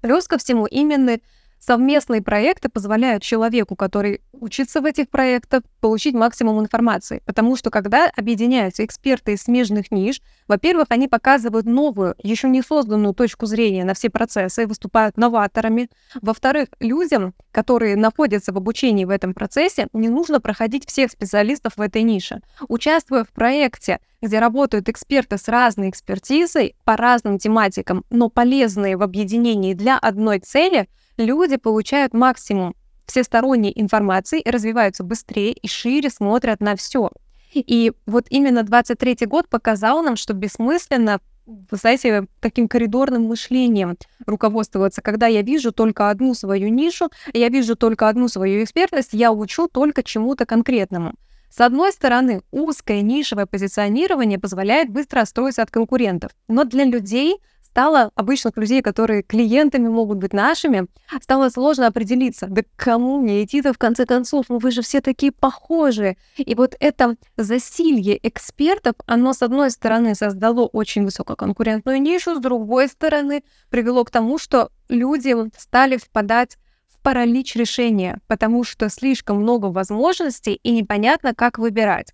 Плюс 0.00 0.26
ко 0.26 0.38
всему, 0.38 0.64
именно 0.64 1.18
Совместные 1.60 2.22
проекты 2.22 2.70
позволяют 2.70 3.22
человеку, 3.22 3.76
который 3.76 4.22
учится 4.32 4.80
в 4.80 4.86
этих 4.86 5.10
проектах, 5.10 5.62
получить 5.80 6.14
максимум 6.14 6.58
информации. 6.58 7.22
Потому 7.26 7.54
что 7.54 7.70
когда 7.70 8.10
объединяются 8.16 8.82
эксперты 8.82 9.34
из 9.34 9.42
смежных 9.42 9.90
ниш, 9.90 10.22
во-первых, 10.48 10.86
они 10.88 11.06
показывают 11.06 11.66
новую, 11.66 12.14
еще 12.22 12.48
не 12.48 12.62
созданную 12.62 13.12
точку 13.12 13.44
зрения 13.44 13.84
на 13.84 13.92
все 13.92 14.08
процессы, 14.08 14.66
выступают 14.66 15.18
новаторами. 15.18 15.90
Во-вторых, 16.22 16.68
людям, 16.80 17.34
которые 17.52 17.94
находятся 17.94 18.54
в 18.54 18.56
обучении 18.56 19.04
в 19.04 19.10
этом 19.10 19.34
процессе, 19.34 19.88
не 19.92 20.08
нужно 20.08 20.40
проходить 20.40 20.88
всех 20.88 21.10
специалистов 21.10 21.74
в 21.76 21.80
этой 21.82 22.02
нише. 22.02 22.40
Участвуя 22.68 23.24
в 23.24 23.28
проекте, 23.28 24.00
где 24.22 24.38
работают 24.38 24.88
эксперты 24.88 25.36
с 25.36 25.46
разной 25.46 25.90
экспертизой 25.90 26.74
по 26.84 26.96
разным 26.96 27.38
тематикам, 27.38 28.04
но 28.08 28.30
полезные 28.30 28.96
в 28.96 29.02
объединении 29.02 29.74
для 29.74 29.98
одной 29.98 30.38
цели– 30.38 30.88
люди 31.20 31.56
получают 31.56 32.14
максимум 32.14 32.74
всесторонней 33.06 33.72
информации, 33.74 34.42
развиваются 34.44 35.04
быстрее 35.04 35.52
и 35.52 35.68
шире 35.68 36.10
смотрят 36.10 36.60
на 36.60 36.76
все. 36.76 37.10
И 37.52 37.92
вот 38.06 38.26
именно 38.30 38.62
23 38.62 39.26
год 39.26 39.48
показал 39.48 40.02
нам, 40.02 40.16
что 40.16 40.34
бессмысленно 40.34 41.20
вы 41.46 41.76
знаете, 41.76 42.26
таким 42.38 42.68
коридорным 42.68 43.24
мышлением 43.24 43.96
руководствоваться, 44.24 45.02
когда 45.02 45.26
я 45.26 45.42
вижу 45.42 45.72
только 45.72 46.10
одну 46.10 46.34
свою 46.34 46.68
нишу, 46.68 47.10
я 47.32 47.48
вижу 47.48 47.74
только 47.74 48.08
одну 48.08 48.28
свою 48.28 48.62
экспертность, 48.62 49.10
я 49.12 49.32
учу 49.32 49.66
только 49.66 50.04
чему-то 50.04 50.46
конкретному. 50.46 51.14
С 51.50 51.60
одной 51.60 51.90
стороны, 51.92 52.42
узкое 52.52 53.00
нишевое 53.00 53.46
позиционирование 53.46 54.38
позволяет 54.38 54.90
быстро 54.90 55.20
отстроиться 55.20 55.62
от 55.62 55.70
конкурентов, 55.70 56.30
но 56.46 56.62
для 56.64 56.84
людей 56.84 57.38
стало 57.70 58.10
обычных 58.16 58.56
людей, 58.56 58.82
которые 58.82 59.22
клиентами 59.22 59.88
могут 59.88 60.18
быть 60.18 60.32
нашими, 60.32 60.86
стало 61.22 61.48
сложно 61.50 61.86
определиться, 61.86 62.46
да 62.48 62.62
к 62.62 62.66
кому 62.76 63.20
мне 63.20 63.44
идти-то 63.44 63.72
в 63.72 63.78
конце 63.78 64.06
концов, 64.06 64.46
ну 64.48 64.58
вы 64.58 64.70
же 64.70 64.82
все 64.82 65.00
такие 65.00 65.32
похожие. 65.32 66.16
И 66.36 66.54
вот 66.54 66.74
это 66.80 67.16
засилье 67.36 68.18
экспертов, 68.26 68.94
оно 69.06 69.32
с 69.32 69.42
одной 69.42 69.70
стороны 69.70 70.14
создало 70.14 70.66
очень 70.66 71.04
высококонкурентную 71.04 72.02
нишу, 72.02 72.34
с 72.34 72.40
другой 72.40 72.88
стороны 72.88 73.44
привело 73.70 74.04
к 74.04 74.10
тому, 74.10 74.38
что 74.38 74.70
люди 74.88 75.34
стали 75.56 75.96
впадать 75.96 76.58
в 76.88 77.00
паралич 77.02 77.54
решения, 77.54 78.20
потому 78.26 78.64
что 78.64 78.88
слишком 78.88 79.38
много 79.38 79.66
возможностей 79.66 80.54
и 80.54 80.72
непонятно, 80.72 81.34
как 81.34 81.58
выбирать. 81.58 82.12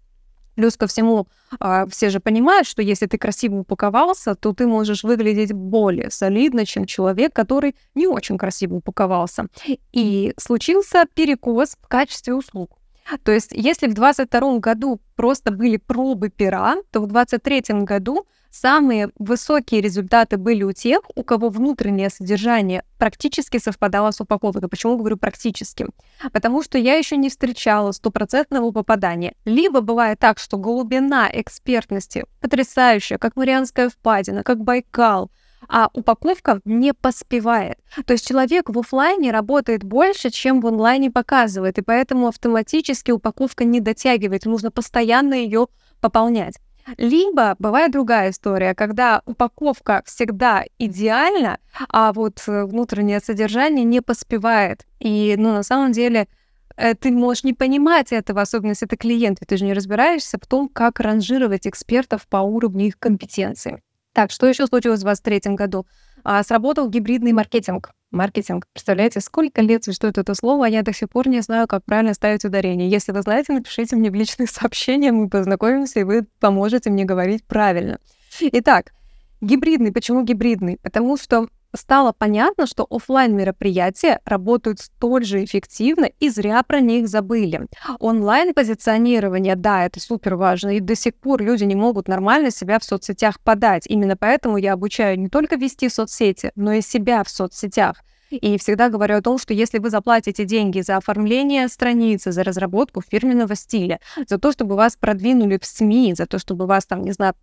Плюс 0.57 0.77
ко 0.77 0.87
всему, 0.87 1.29
а, 1.61 1.87
все 1.87 2.11
же 2.11 2.19
понимают, 2.19 2.67
что 2.67 2.83
если 2.83 3.07
ты 3.07 3.19
красиво 3.19 3.57
упаковался, 3.57 4.35
то 4.35 4.53
ты 4.53 4.67
можешь 4.67 5.05
выглядеть 5.05 5.53
более 5.53 6.11
солидно, 6.11 6.65
чем 6.67 6.87
человек, 6.87 7.35
который 7.35 7.77
не 7.95 8.07
очень 8.07 8.39
красиво 8.39 8.77
упаковался. 8.77 9.47
И 9.93 10.33
случился 10.39 11.05
перекос 11.15 11.77
в 11.81 11.87
качестве 11.87 12.35
услуг. 12.35 12.75
То 13.23 13.33
есть, 13.33 13.53
если 13.53 13.87
в 13.87 13.95
2022 13.95 14.59
году 14.59 15.01
просто 15.15 15.51
были 15.51 15.77
пробы 15.77 16.29
пера, 16.29 16.77
то 16.91 17.01
в 17.01 17.07
2023 17.07 17.83
году 17.83 18.27
самые 18.51 19.11
высокие 19.19 19.81
результаты 19.81 20.37
были 20.39 20.65
у 20.65 20.73
тех, 20.73 21.01
у 21.15 21.23
кого 21.23 21.49
внутреннее 21.49 22.11
содержание 22.11 22.83
практически 22.99 23.59
совпадало 23.59 24.11
с 24.11 24.21
упаковкой. 24.21 24.69
Почему 24.69 24.97
говорю 24.97 25.17
практически? 25.17 25.87
Потому 26.33 26.63
что 26.63 26.79
я 26.79 26.95
еще 26.95 27.17
не 27.17 27.29
встречала 27.29 27.93
стопроцентного 27.93 28.73
попадания. 28.73 29.35
Либо 29.45 29.81
бывает 29.81 30.19
так, 30.19 30.39
что 30.39 30.59
глубина 30.59 31.29
экспертности 31.33 32.25
потрясающая, 32.41 33.19
как 33.19 33.37
Марианская 33.37 33.89
впадина, 33.89 34.43
как 34.43 34.63
Байкал, 34.63 35.31
а 35.69 35.89
упаковка 35.93 36.61
не 36.65 36.93
поспевает. 36.93 37.79
То 38.07 38.13
есть 38.13 38.27
человек 38.27 38.69
в 38.69 38.79
офлайне 38.79 39.31
работает 39.31 39.85
больше, 39.85 40.31
чем 40.31 40.61
в 40.61 40.67
онлайне 40.67 41.11
показывает, 41.11 41.79
и 41.79 41.83
поэтому 41.83 42.29
автоматически 42.29 43.11
упаковка 43.11 43.65
не 43.65 43.81
дотягивает, 43.81 44.45
нужно 44.47 44.71
постоянно 44.71 45.35
ее 45.35 45.69
пополнять. 46.01 46.57
Либо 46.99 47.57
бывает 47.59 47.91
другая 47.91 48.31
история, 48.31 48.75
когда 48.75 49.23
упаковка 49.27 50.03
всегда 50.07 50.65
идеальна, 50.79 51.59
а 51.89 52.13
вот 52.13 52.43
э, 52.47 52.65
внутреннее 52.65 53.19
содержание 53.21 53.85
не 53.85 54.01
поспевает. 54.01 54.87
И, 55.01 55.35
ну, 55.37 55.53
на 55.53 55.65
самом 55.65 55.91
деле, 55.91 56.29
э, 56.77 56.95
ты 56.95 57.11
можешь 57.11 57.43
не 57.43 57.55
понимать 57.55 58.13
этого, 58.13 58.43
особенно 58.43 58.71
если 58.71 58.87
ты 58.87 58.97
клиент, 58.97 59.39
ведь 59.41 59.49
ты 59.49 59.57
же 59.57 59.65
не 59.65 59.73
разбираешься 59.73 60.39
в 60.41 60.47
том, 60.47 60.69
как 60.69 61.01
ранжировать 61.01 61.67
экспертов 61.67 62.29
по 62.29 62.39
уровню 62.39 62.87
их 62.87 62.99
компетенции. 63.01 63.83
Так, 64.17 64.31
что 64.31 64.47
еще 64.47 64.67
случилось 64.67 65.01
в 65.01 65.05
2023 65.05 65.57
году? 65.57 65.87
А, 66.25 66.43
сработал 66.43 66.89
гибридный 66.89 67.33
маркетинг. 67.33 67.91
Маркетинг. 68.11 68.67
Представляете, 68.73 69.21
сколько 69.21 69.61
лет 69.61 69.85
существует 69.85 70.17
это 70.17 70.35
слово, 70.35 70.65
а 70.65 70.69
я 70.71 70.83
до 70.83 70.95
сих 70.95 71.11
пор 71.11 71.29
не 71.29 71.43
знаю, 71.43 71.67
как 71.69 71.85
правильно 71.85 72.15
ставить 72.15 72.43
ударение. 72.43 72.89
Если 72.89 73.13
вы 73.13 73.21
знаете, 73.21 73.53
напишите 73.53 73.95
мне 73.95 74.11
в 74.11 74.15
личные 74.15 74.47
сообщения, 74.51 75.13
мы 75.13 75.29
познакомимся, 75.29 76.01
и 76.01 76.05
вы 76.05 76.27
поможете 76.41 76.89
мне 76.89 77.05
говорить 77.05 77.45
правильно. 77.45 77.99
Итак, 78.41 78.95
гибридный. 79.43 79.93
Почему 79.93 80.23
гибридный? 80.23 80.79
Потому 80.83 81.19
что 81.19 81.49
стало 81.76 82.12
понятно, 82.12 82.66
что 82.66 82.87
офлайн 82.88 83.37
мероприятия 83.37 84.21
работают 84.25 84.80
столь 84.80 85.25
же 85.25 85.45
эффективно 85.45 86.11
и 86.21 86.28
зря 86.28 86.62
про 86.62 86.80
них 86.80 87.09
забыли. 87.09 87.66
Онлайн-позиционирование, 87.99 89.56
да, 89.56 89.85
это 89.85 90.00
супер 90.00 90.37
важно, 90.37 90.76
и 90.76 90.80
до 90.80 90.95
сих 90.95 91.14
пор 91.14 91.42
люди 91.42 91.64
не 91.64 91.75
могут 91.75 92.09
нормально 92.09 92.50
себя 92.50 92.78
в 92.78 92.85
соцсетях 92.85 93.40
подать. 93.40 93.87
Именно 93.87 94.16
поэтому 94.16 94.56
я 94.56 94.73
обучаю 94.73 95.18
не 95.18 95.28
только 95.28 95.56
вести 95.56 95.88
соцсети, 95.88 96.52
но 96.56 96.73
и 96.73 96.80
себя 96.80 97.23
в 97.25 97.28
соцсетях. 97.28 98.02
И 98.30 98.59
всегда 98.59 98.88
говорю 98.88 99.16
о 99.16 99.23
том, 99.23 99.38
что 99.38 99.54
если 99.54 99.78
вы 99.78 99.90
заплатите 99.90 100.45
деньги 100.45 100.80
за 100.80 100.97
оформление 100.97 101.68
страницы, 101.68 102.33
за 102.33 102.42
разработку 102.42 103.02
фирменного 103.02 103.54
стиля, 103.54 104.00
за 104.28 104.38
то, 104.38 104.52
чтобы 104.52 104.76
вас 104.76 104.97
продвинули 104.97 105.59
в 105.61 105.66
СМИ, 105.66 106.14
за 106.16 106.26
то, 106.26 106.38
чтобы 106.38 106.66
вас 106.66 106.87
там, 106.87 107.02
не 107.02 107.12
знаю, 107.12 107.35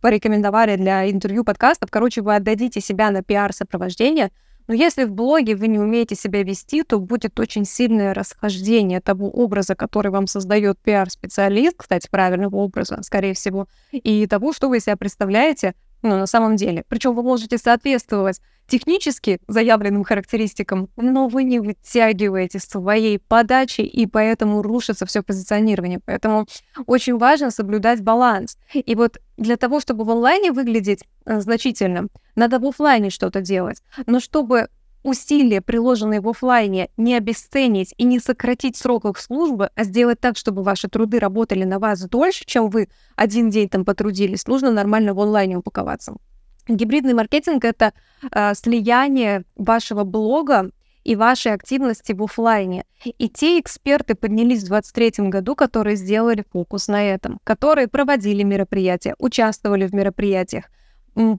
порекомендовали 0.00 0.76
для 0.76 1.10
интервью, 1.10 1.44
подкастов, 1.44 1.90
короче, 1.90 2.22
вы 2.22 2.34
отдадите 2.36 2.80
себя 2.80 3.10
на 3.10 3.22
пиар-сопровождение, 3.22 4.30
но 4.68 4.74
если 4.74 5.04
в 5.04 5.12
блоге 5.12 5.54
вы 5.54 5.68
не 5.68 5.78
умеете 5.78 6.16
себя 6.16 6.42
вести, 6.42 6.82
то 6.82 6.98
будет 6.98 7.38
очень 7.38 7.64
сильное 7.64 8.12
расхождение 8.12 9.00
того 9.00 9.30
образа, 9.30 9.76
который 9.76 10.10
вам 10.10 10.26
создает 10.26 10.78
пиар-специалист, 10.80 11.76
кстати, 11.76 12.08
правильного 12.10 12.56
образа, 12.56 12.98
скорее 13.02 13.34
всего, 13.34 13.68
и 13.92 14.26
того, 14.26 14.52
что 14.52 14.68
вы 14.68 14.80
себя 14.80 14.96
представляете 14.96 15.74
ну, 16.06 16.16
на 16.16 16.26
самом 16.26 16.56
деле. 16.56 16.84
Причем 16.88 17.14
вы 17.14 17.22
можете 17.22 17.58
соответствовать 17.58 18.40
технически 18.68 19.40
заявленным 19.48 20.04
характеристикам, 20.04 20.88
но 20.96 21.28
вы 21.28 21.44
не 21.44 21.60
вытягиваете 21.60 22.58
своей 22.58 23.18
подачи, 23.18 23.80
и 23.80 24.06
поэтому 24.06 24.62
рушится 24.62 25.06
все 25.06 25.22
позиционирование. 25.22 26.00
Поэтому 26.04 26.46
очень 26.86 27.16
важно 27.16 27.50
соблюдать 27.50 28.02
баланс. 28.02 28.58
И 28.72 28.94
вот 28.94 29.18
для 29.36 29.56
того, 29.56 29.80
чтобы 29.80 30.04
в 30.04 30.10
онлайне 30.10 30.52
выглядеть 30.52 31.04
э, 31.24 31.40
значительно, 31.40 32.08
надо 32.34 32.58
в 32.58 32.66
офлайне 32.66 33.10
что-то 33.10 33.40
делать. 33.40 33.82
Но 34.06 34.20
чтобы 34.20 34.68
усилия, 35.06 35.60
приложенные 35.60 36.20
в 36.20 36.28
офлайне, 36.28 36.90
не 36.96 37.14
обесценить 37.14 37.94
и 37.96 38.04
не 38.04 38.18
сократить 38.18 38.76
срок 38.76 39.04
их 39.04 39.18
службы, 39.18 39.70
а 39.74 39.84
сделать 39.84 40.20
так, 40.20 40.36
чтобы 40.36 40.62
ваши 40.62 40.88
труды 40.88 41.18
работали 41.18 41.64
на 41.64 41.78
вас 41.78 42.00
дольше, 42.08 42.44
чем 42.44 42.68
вы 42.68 42.88
один 43.14 43.48
день 43.50 43.68
там 43.68 43.84
потрудились, 43.84 44.46
нужно 44.46 44.70
нормально 44.70 45.14
в 45.14 45.20
онлайне 45.20 45.56
упаковаться. 45.56 46.14
Гибридный 46.68 47.14
маркетинг— 47.14 47.64
это 47.64 47.92
э, 48.32 48.54
слияние 48.54 49.44
вашего 49.54 50.02
блога 50.02 50.70
и 51.04 51.14
вашей 51.14 51.52
активности 51.52 52.12
в 52.12 52.22
офлайне. 52.24 52.84
И 53.04 53.28
те 53.28 53.60
эксперты 53.60 54.16
поднялись 54.16 54.64
в 54.64 54.68
2023 54.68 55.28
году, 55.28 55.54
которые 55.54 55.94
сделали 55.94 56.44
фокус 56.52 56.88
на 56.88 57.04
этом, 57.04 57.38
которые 57.44 57.86
проводили 57.86 58.42
мероприятия, 58.42 59.14
участвовали 59.18 59.86
в 59.86 59.94
мероприятиях, 59.94 60.64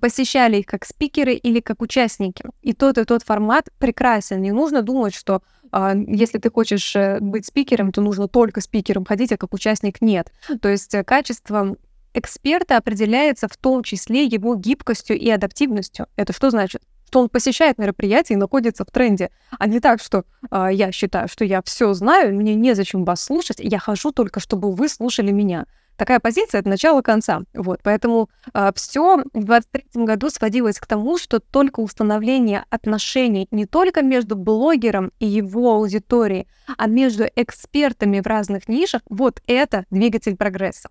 посещали 0.01 0.57
их 0.57 0.65
как 0.65 0.85
спикеры 0.85 1.33
или 1.33 1.59
как 1.59 1.81
участники. 1.81 2.43
И 2.61 2.73
тот 2.73 2.97
и 2.97 3.03
тот 3.03 3.23
формат 3.23 3.69
прекрасен. 3.77 4.41
Не 4.41 4.51
нужно 4.51 4.81
думать, 4.81 5.13
что 5.13 5.41
э, 5.71 5.93
если 6.07 6.39
ты 6.39 6.49
хочешь 6.49 6.95
э, 6.95 7.19
быть 7.19 7.45
спикером, 7.45 7.91
то 7.91 8.01
нужно 8.01 8.27
только 8.27 8.61
спикером 8.61 9.05
ходить, 9.05 9.31
а 9.31 9.37
как 9.37 9.53
участник 9.53 10.01
нет. 10.01 10.31
То 10.61 10.69
есть 10.69 10.93
э, 10.95 11.03
качество 11.03 11.75
эксперта 12.13 12.77
определяется 12.77 13.47
в 13.47 13.55
том 13.57 13.83
числе 13.83 14.25
его 14.25 14.55
гибкостью 14.55 15.17
и 15.17 15.29
адаптивностью. 15.29 16.07
Это 16.15 16.33
что 16.33 16.49
значит? 16.49 16.81
Что 17.07 17.21
он 17.21 17.29
посещает 17.29 17.77
мероприятия 17.77 18.33
и 18.33 18.37
находится 18.37 18.83
в 18.83 18.91
тренде, 18.91 19.29
а 19.57 19.67
не 19.67 19.79
так, 19.79 20.01
что 20.01 20.25
э, 20.49 20.69
я 20.71 20.91
считаю, 20.91 21.27
что 21.27 21.45
я 21.45 21.61
все 21.61 21.93
знаю, 21.93 22.35
мне 22.35 22.55
незачем 22.55 23.05
вас 23.05 23.21
слушать, 23.21 23.57
я 23.59 23.77
хожу 23.77 24.11
только, 24.11 24.39
чтобы 24.39 24.71
вы 24.71 24.89
слушали 24.89 25.31
меня 25.31 25.67
такая 25.97 26.19
позиция 26.19 26.59
от 26.59 26.65
начала 26.65 27.01
конца. 27.01 27.41
Вот, 27.53 27.81
поэтому 27.83 28.29
э, 28.45 28.49
а, 28.53 28.73
все 28.73 29.23
в 29.33 29.43
23 29.43 30.05
году 30.05 30.29
сводилось 30.29 30.79
к 30.79 30.85
тому, 30.85 31.17
что 31.17 31.39
только 31.39 31.81
установление 31.81 32.63
отношений 32.69 33.47
не 33.51 33.65
только 33.65 34.01
между 34.01 34.35
блогером 34.35 35.11
и 35.19 35.25
его 35.25 35.73
аудиторией, 35.73 36.47
а 36.77 36.87
между 36.87 37.25
экспертами 37.35 38.21
в 38.21 38.27
разных 38.27 38.67
нишах, 38.69 39.01
вот 39.09 39.41
это 39.47 39.85
двигатель 39.89 40.37
прогресса. 40.37 40.89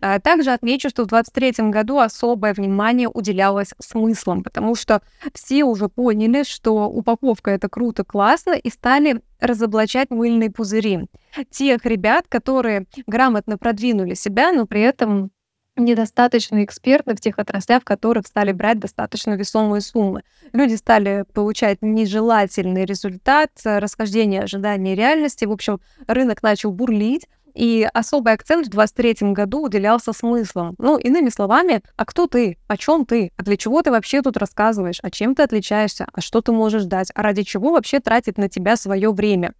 А, 0.00 0.18
также 0.20 0.52
отмечу, 0.52 0.88
что 0.88 1.04
в 1.04 1.08
2023 1.08 1.70
году 1.70 1.98
особое 1.98 2.54
внимание 2.54 3.08
уделялось 3.08 3.74
смыслам, 3.78 4.42
потому 4.42 4.74
что 4.74 5.02
все 5.34 5.64
уже 5.64 5.88
поняли, 5.88 6.42
что 6.42 6.88
упаковка 6.88 7.50
это 7.50 7.68
круто, 7.68 8.04
классно, 8.04 8.52
и 8.52 8.70
стали 8.70 9.22
разоблачать 9.40 10.10
мыльные 10.10 10.50
пузыри. 10.50 11.08
Тех 11.50 11.84
ребят, 11.84 12.26
которые 12.28 12.86
грамотно 13.06 13.58
продвинули 13.58 14.14
себя, 14.14 14.52
но 14.52 14.66
при 14.66 14.82
этом 14.82 15.30
недостаточно 15.78 16.64
экспертны 16.64 17.14
в 17.14 17.20
тех 17.20 17.38
отраслях, 17.38 17.82
в 17.82 17.84
которых 17.84 18.26
стали 18.26 18.52
брать 18.52 18.78
достаточно 18.78 19.34
весомые 19.34 19.80
суммы. 19.80 20.22
Люди 20.52 20.74
стали 20.74 21.24
получать 21.32 21.78
нежелательный 21.80 22.84
результат, 22.84 23.50
расхождение 23.64 24.42
ожиданий 24.42 24.94
реальности. 24.94 25.44
В 25.44 25.52
общем, 25.52 25.80
рынок 26.06 26.42
начал 26.42 26.72
бурлить, 26.72 27.28
и 27.58 27.88
особый 27.92 28.34
акцент 28.34 28.68
в 28.68 28.70
23 28.70 29.32
году 29.32 29.64
уделялся 29.64 30.12
смыслам. 30.12 30.76
Ну, 30.78 30.96
иными 30.96 31.28
словами, 31.28 31.82
а 31.96 32.04
кто 32.04 32.28
ты? 32.28 32.56
О 32.68 32.76
чем 32.76 33.04
ты? 33.04 33.32
А 33.36 33.42
для 33.42 33.56
чего 33.56 33.82
ты 33.82 33.90
вообще 33.90 34.22
тут 34.22 34.36
рассказываешь? 34.36 35.00
А 35.02 35.10
чем 35.10 35.34
ты 35.34 35.42
отличаешься? 35.42 36.06
А 36.12 36.20
что 36.20 36.40
ты 36.40 36.52
можешь 36.52 36.84
дать? 36.84 37.10
А 37.16 37.22
ради 37.22 37.42
чего 37.42 37.72
вообще 37.72 37.98
тратить 37.98 38.38
на 38.38 38.48
тебя 38.48 38.76
свое 38.76 39.10
время? 39.10 39.54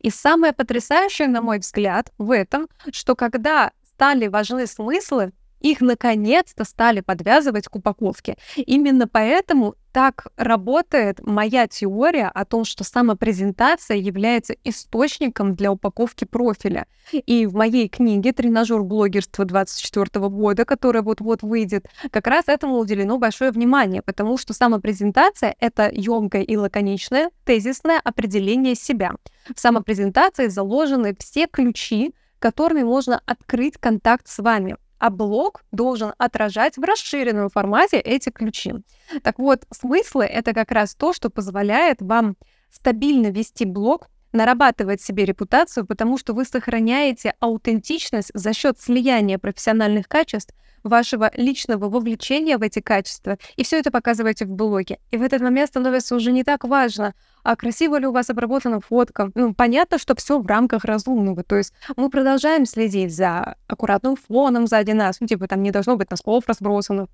И 0.00 0.10
самое 0.10 0.52
потрясающее, 0.52 1.28
на 1.28 1.42
мой 1.42 1.60
взгляд, 1.60 2.12
в 2.18 2.32
этом, 2.32 2.66
что 2.92 3.14
когда 3.14 3.70
стали 3.86 4.26
важны 4.26 4.66
смыслы, 4.66 5.32
их 5.64 5.80
наконец-то 5.80 6.64
стали 6.64 7.00
подвязывать 7.00 7.68
к 7.68 7.76
упаковке. 7.76 8.36
Именно 8.54 9.08
поэтому 9.08 9.76
так 9.92 10.26
работает 10.36 11.20
моя 11.24 11.66
теория 11.66 12.26
о 12.26 12.44
том, 12.44 12.66
что 12.66 12.84
самопрезентация 12.84 13.96
является 13.96 14.54
источником 14.62 15.54
для 15.54 15.72
упаковки 15.72 16.26
профиля. 16.26 16.86
И 17.12 17.46
в 17.46 17.54
моей 17.54 17.88
книге 17.88 18.32
«Тренажер 18.32 18.82
блогерства 18.82 19.46
24 19.46 20.28
года», 20.28 20.66
которая 20.66 21.02
вот-вот 21.02 21.42
выйдет, 21.42 21.86
как 22.10 22.26
раз 22.26 22.48
этому 22.48 22.76
уделено 22.76 23.16
большое 23.16 23.50
внимание, 23.50 24.02
потому 24.02 24.36
что 24.36 24.52
самопрезентация— 24.52 25.54
это 25.60 25.88
емкое 25.90 26.42
и 26.42 26.56
лаконичное, 26.56 27.30
тезисное 27.44 28.00
определение 28.04 28.74
себя. 28.74 29.12
В 29.54 29.58
самопрезентации 29.58 30.48
заложены 30.48 31.16
все 31.18 31.46
ключи, 31.46 32.12
которыми 32.38 32.82
можно 32.82 33.22
открыть 33.24 33.78
контакт 33.78 34.28
с 34.28 34.38
вами 34.40 34.76
а 34.98 35.10
блок 35.10 35.62
должен 35.72 36.12
отражать 36.18 36.76
в 36.76 36.82
расширенном 36.82 37.50
формате 37.50 37.98
эти 37.98 38.30
ключи. 38.30 38.74
Так 39.22 39.38
вот, 39.38 39.64
смыслы— 39.70 40.24
это 40.26 40.52
как 40.52 40.70
раз 40.70 40.94
то, 40.94 41.12
что 41.12 41.30
позволяет 41.30 42.00
вам 42.00 42.36
стабильно 42.70 43.28
вести 43.28 43.64
блог, 43.64 44.08
нарабатывать 44.34 45.00
себе 45.00 45.24
репутацию, 45.24 45.86
потому 45.86 46.18
что 46.18 46.34
вы 46.34 46.44
сохраняете 46.44 47.34
аутентичность 47.40 48.30
за 48.34 48.52
счет 48.52 48.78
слияния 48.78 49.38
профессиональных 49.38 50.08
качеств 50.08 50.54
вашего 50.82 51.30
личного 51.34 51.88
вовлечения 51.88 52.58
в 52.58 52.62
эти 52.62 52.80
качества, 52.80 53.38
и 53.56 53.64
все 53.64 53.78
это 53.78 53.90
показываете 53.90 54.44
в 54.44 54.50
блоге. 54.50 54.98
И 55.10 55.16
в 55.16 55.22
этот 55.22 55.40
момент 55.40 55.70
становится 55.70 56.14
уже 56.14 56.30
не 56.30 56.44
так 56.44 56.64
важно, 56.64 57.14
а 57.42 57.56
красиво 57.56 57.98
ли 57.98 58.06
у 58.06 58.12
вас 58.12 58.30
обработана 58.30 58.80
фотка. 58.80 59.30
Ну, 59.34 59.54
понятно, 59.54 59.98
что 59.98 60.14
все 60.14 60.38
в 60.38 60.46
рамках 60.46 60.84
разумного. 60.84 61.42
То 61.42 61.56
есть 61.56 61.72
мы 61.96 62.10
продолжаем 62.10 62.66
следить 62.66 63.14
за 63.14 63.56
аккуратным 63.66 64.16
фоном 64.16 64.66
сзади 64.66 64.92
нас. 64.92 65.20
Ну, 65.20 65.26
типа, 65.26 65.48
там 65.48 65.62
не 65.62 65.70
должно 65.70 65.96
быть 65.96 66.10
носков 66.10 66.44
разбросанных 66.46 67.08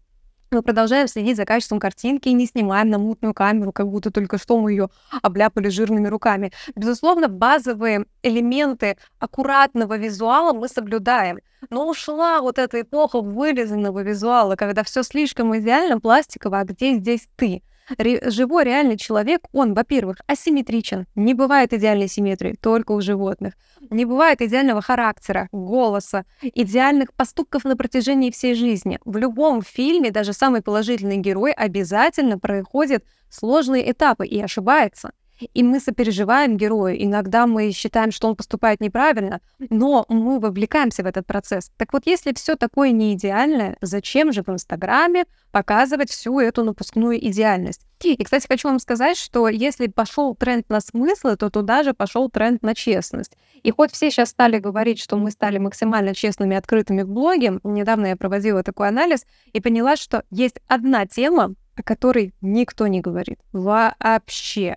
мы 0.51 0.63
продолжаем 0.63 1.07
следить 1.07 1.37
за 1.37 1.45
качеством 1.45 1.79
картинки 1.79 2.29
и 2.29 2.33
не 2.33 2.47
снимаем 2.47 2.91
на 2.91 2.99
мутную 2.99 3.35
камеру, 3.35 3.73
как 3.73 3.89
будто 3.89 4.11
только 4.11 4.37
что 4.37 4.59
мы 4.59 4.73
ее 4.73 4.89
обляпали 5.23 5.69
жирными 5.69 6.09
руками. 6.09 6.53
Безусловно, 6.75 7.29
базовые 7.29 8.07
элементы 8.23 8.97
аккуратного 9.21 9.97
визуала 9.97 10.53
мы 10.53 10.69
соблюдаем. 10.69 11.39
Но 11.71 11.89
ушла 11.89 12.41
вот 12.41 12.59
эта 12.59 12.81
эпоха 12.81 13.21
вылизанного 13.21 14.03
визуала, 14.03 14.57
когда 14.57 14.83
все 14.83 15.05
слишком 15.05 15.57
идеально, 15.57 16.01
пластиково, 16.01 16.61
а 16.61 16.65
где 16.65 16.95
здесь 16.95 17.29
ты? 17.37 17.63
Ре- 17.99 18.31
живой 18.31 18.65
реальный 18.65 18.97
человек, 18.97 19.43
он, 19.53 19.75
во-первых, 19.75 20.19
асимметричен. 20.27 21.07
Не 21.15 21.35
бывает 21.35 21.73
идеальной 21.73 22.09
симметрии, 22.09 22.57
только 22.61 22.93
у 22.93 23.01
животных. 23.01 23.55
Не 23.91 24.05
бывает 24.05 24.41
идеального 24.43 24.83
характера, 24.83 25.49
голоса, 25.53 26.25
идеальных 26.43 27.13
поступков 27.15 27.65
на 27.65 27.77
протяжении 27.77 28.31
всей 28.31 28.55
жизни. 28.55 28.99
В 29.05 29.17
любом 29.17 29.63
фильме 29.63 30.11
даже 30.11 30.33
самый 30.33 30.63
положительный 30.63 31.17
герой 31.17 31.53
обязательно 31.53 32.39
проходит 32.39 33.05
сложные 33.31 33.91
этапы 33.91 34.27
и 34.27 34.41
ошибается 34.41 35.13
и 35.41 35.63
мы 35.63 35.81
сопереживаем 35.81 36.57
герою. 36.57 37.03
Иногда 37.03 37.47
мы 37.47 37.73
считаем, 37.73 38.11
что 38.11 38.29
он 38.29 38.37
поступает 38.37 38.81
неправильно, 38.81 39.41
но 39.71 40.05
мы 40.09 40.41
вовлекаемся 40.41 41.03
в 41.03 41.07
этот 41.07 41.27
процесс. 41.27 41.71
Так 41.77 41.93
вот, 41.93 42.03
если 42.07 42.33
все 42.35 42.57
такое 42.57 42.91
не 42.91 43.15
идеальное, 43.15 43.77
зачем 43.81 44.33
же 44.33 44.43
в 44.43 44.49
Инстаграме 44.49 45.25
показывать 45.51 46.11
всю 46.11 46.39
эту 46.41 46.65
напускную 46.65 47.25
идеальность? 47.27 47.87
И, 48.03 48.23
кстати, 48.25 48.47
хочу 48.47 48.69
вам 48.69 48.79
сказать, 48.79 49.19
что 49.19 49.49
если 49.49 49.87
пошел 49.87 50.35
тренд 50.35 50.69
на 50.71 50.81
смыслы, 50.81 51.37
то 51.37 51.51
туда 51.51 51.83
же 51.83 51.93
пошел 51.93 52.31
тренд 52.31 52.63
на 52.63 52.75
честность. 52.75 53.37
И 53.63 53.71
хоть 53.71 53.93
все 53.93 54.11
сейчас 54.11 54.31
стали 54.31 54.59
говорить, 54.59 54.99
что 54.99 55.17
мы 55.17 55.31
стали 55.31 55.59
максимально 55.59 56.15
честными 56.15 56.55
и 56.55 56.59
открытыми 56.59 57.03
в 57.03 57.09
блоге, 57.09 57.61
недавно 57.63 58.07
я 58.07 58.17
проводила 58.17 58.63
такой 58.63 58.89
анализ 58.89 59.27
и 59.53 59.61
поняла, 59.61 59.97
что 59.97 60.25
есть 60.31 60.61
одна 60.67 61.07
тема, 61.07 61.55
о 61.77 61.83
которой 61.83 62.33
никто 62.41 62.87
не 62.87 63.01
говорит 63.01 63.39
вообще. 63.53 64.77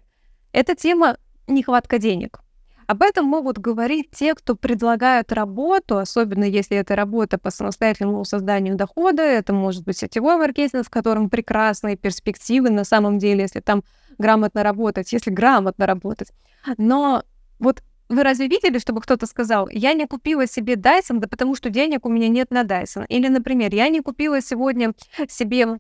Это 0.54 0.76
тема 0.76 1.18
нехватка 1.48 1.98
денег. 1.98 2.40
Об 2.86 3.02
этом 3.02 3.26
могут 3.26 3.58
говорить 3.58 4.12
те, 4.12 4.36
кто 4.36 4.56
предлагают 4.56 5.32
работу, 5.32 5.98
особенно 5.98 6.44
если 6.44 6.78
это 6.78 6.96
работа 6.96 7.38
по 7.38 7.50
самостоятельному 7.50 8.24
созданию 8.26 8.76
дохода, 8.76 9.22
это 9.22 9.54
может 9.54 9.84
быть 9.84 9.98
сетевой 9.98 10.38
маркетинг, 10.38 10.86
в 10.86 10.90
котором 10.90 11.30
прекрасные 11.30 11.96
перспективы 11.96 12.70
на 12.70 12.84
самом 12.84 13.20
деле, 13.20 13.42
если 13.44 13.62
там 13.62 13.84
грамотно 14.18 14.64
работать, 14.64 15.12
если 15.14 15.32
грамотно 15.32 15.86
работать. 15.86 16.32
Но 16.78 17.24
вот 17.58 17.82
вы 18.10 18.24
разве 18.24 18.48
видели, 18.48 18.80
чтобы 18.80 19.02
кто-то 19.02 19.26
сказал, 19.26 19.70
я 19.70 19.94
не 19.94 20.06
купила 20.06 20.46
себе 20.46 20.74
Dyson, 20.74 21.20
да 21.20 21.28
потому 21.28 21.56
что 21.56 21.70
денег 21.70 22.06
у 22.06 22.10
меня 22.10 22.28
нет 22.28 22.52
на 22.52 22.64
Dyson? 22.64 23.06
Или, 23.08 23.28
например, 23.28 23.74
я 23.74 23.90
не 23.90 24.02
купила 24.02 24.42
сегодня 24.42 24.94
себе 25.30 25.80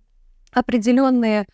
определенные 0.52 1.48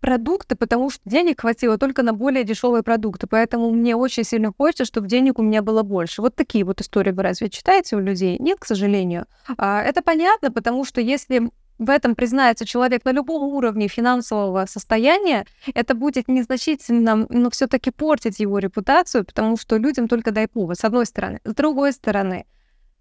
продукты, 0.00 0.56
потому 0.56 0.90
что 0.90 1.00
денег 1.04 1.40
хватило 1.40 1.78
только 1.78 2.02
на 2.02 2.12
более 2.12 2.44
дешевые 2.44 2.82
продукты, 2.82 3.26
поэтому 3.26 3.70
мне 3.70 3.96
очень 3.96 4.24
сильно 4.24 4.52
хочется, 4.56 4.84
чтобы 4.84 5.08
денег 5.08 5.38
у 5.38 5.42
меня 5.42 5.62
было 5.62 5.82
больше. 5.82 6.22
Вот 6.22 6.34
такие 6.34 6.64
вот 6.64 6.80
истории 6.80 7.10
вы 7.12 7.22
разве 7.22 7.48
читаете 7.48 7.96
у 7.96 8.00
людей? 8.00 8.36
Нет, 8.38 8.58
к 8.60 8.66
сожалению. 8.66 9.26
А, 9.56 9.82
это 9.82 10.02
понятно, 10.02 10.50
потому 10.50 10.84
что 10.84 11.00
если 11.00 11.50
в 11.78 11.90
этом 11.90 12.14
признается 12.14 12.64
человек 12.64 13.04
на 13.04 13.12
любом 13.12 13.42
уровне 13.42 13.88
финансового 13.88 14.66
состояния, 14.66 15.44
это 15.74 15.94
будет 15.94 16.28
незначительно, 16.28 17.26
но 17.28 17.50
все-таки 17.50 17.90
портить 17.90 18.40
его 18.40 18.58
репутацию, 18.58 19.24
потому 19.24 19.56
что 19.56 19.76
людям 19.76 20.08
только 20.08 20.30
дай 20.30 20.48
повод, 20.48 20.78
с 20.78 20.84
одной 20.84 21.06
стороны. 21.06 21.40
С 21.44 21.54
другой 21.54 21.92
стороны, 21.92 22.46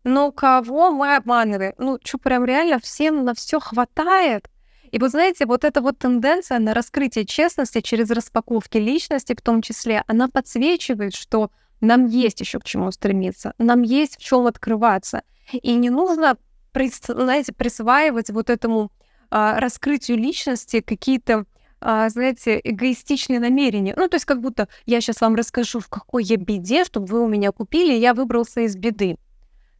ну 0.04 0.32
кого 0.32 0.92
мы 0.92 1.16
обманываем? 1.16 1.74
Ну, 1.78 2.00
что, 2.04 2.18
прям 2.18 2.46
реально 2.46 2.80
всем 2.80 3.24
на 3.24 3.34
все 3.34 3.60
хватает? 3.60 4.50
И 4.92 5.00
вот 5.00 5.12
знаете, 5.12 5.46
вот 5.46 5.64
эта 5.64 5.82
вот 5.82 5.98
тенденция 5.98 6.60
на 6.60 6.74
раскрытие 6.74 7.26
честности 7.26 7.82
через 7.82 8.10
распаковки 8.12 8.78
личности 8.78 9.36
в 9.38 9.42
том 9.42 9.62
числе, 9.62 10.04
она 10.08 10.28
подсвечивает, 10.28 11.16
что 11.16 11.52
нам 11.82 12.06
есть 12.06 12.40
еще 12.40 12.60
к 12.60 12.64
чему 12.64 12.92
стремиться, 12.92 13.54
нам 13.58 13.82
есть 13.82 14.18
в 14.18 14.24
чем 14.24 14.48
открываться. 14.48 15.24
И 15.52 15.76
не 15.76 15.90
нужно, 15.90 16.38
знаете, 16.74 17.54
присваивать 17.54 18.30
вот 18.30 18.50
этому 18.50 18.92
а, 19.30 19.60
раскрытию 19.60 20.18
личности 20.18 20.82
какие-то 20.82 21.46
а, 21.82 22.10
знаете, 22.10 22.60
эгоистичные 22.64 23.40
намерения. 23.40 23.94
Ну, 23.96 24.08
то 24.08 24.16
есть 24.16 24.26
как 24.26 24.42
будто 24.42 24.68
я 24.86 25.02
сейчас 25.02 25.22
вам 25.22 25.36
расскажу, 25.36 25.80
в 25.80 25.88
какой 25.88 26.24
я 26.24 26.38
беде, 26.38 26.84
чтобы 26.84 27.06
вы 27.08 27.22
у 27.22 27.28
меня 27.28 27.52
купили, 27.52 27.94
я 27.94 28.14
выбрался 28.14 28.62
из 28.62 28.76
беды. 28.76 29.18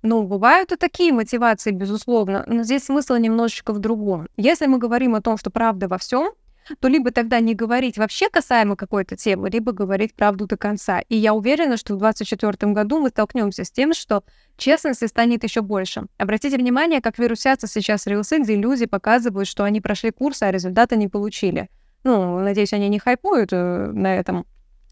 Ну, 0.06 0.22
бывают 0.22 0.72
и 0.72 0.76
такие 0.76 1.12
мотивации, 1.12 1.72
безусловно, 1.72 2.44
но 2.46 2.62
здесь 2.62 2.84
смысл 2.84 3.16
немножечко 3.16 3.74
в 3.74 3.80
другом. 3.80 4.28
Если 4.38 4.68
мы 4.68 4.78
говорим 4.78 5.16
о 5.16 5.22
том, 5.22 5.36
что 5.36 5.50
правда 5.50 5.88
во 5.88 5.98
всем, 5.98 6.32
то 6.80 6.88
либо 6.88 7.10
тогда 7.10 7.40
не 7.40 7.56
говорить 7.56 7.98
вообще 7.98 8.30
касаемо 8.30 8.76
какой-то 8.76 9.16
темы, 9.16 9.50
либо 9.50 9.72
говорить 9.72 10.14
правду 10.14 10.46
до 10.46 10.58
конца. 10.58 11.00
И 11.10 11.18
я 11.18 11.34
уверена, 11.34 11.76
что 11.76 11.96
в 11.96 11.98
2024 11.98 12.72
году 12.72 13.00
мы 13.00 13.10
столкнемся 13.10 13.64
с 13.64 13.72
тем, 13.72 13.96
что 13.96 14.24
честности 14.58 15.06
станет 15.06 15.44
еще 15.44 15.62
больше. 15.62 16.04
Обратите 16.20 16.58
внимание, 16.58 17.02
как 17.02 17.18
вирусятся 17.18 17.66
сейчас 17.66 18.06
рилсы, 18.06 18.38
где 18.38 18.56
люди 18.56 18.86
показывают, 18.86 19.48
что 19.48 19.64
они 19.64 19.82
прошли 19.82 20.12
курс, 20.12 20.44
а 20.44 20.52
результата 20.52 20.96
не 20.96 21.08
получили. 21.08 21.68
Ну, 22.04 22.40
надеюсь, 22.42 22.74
они 22.74 22.90
не 22.90 23.00
хайпуют 23.00 23.54
э, 23.54 23.92
на 23.92 24.16
этом. 24.16 24.46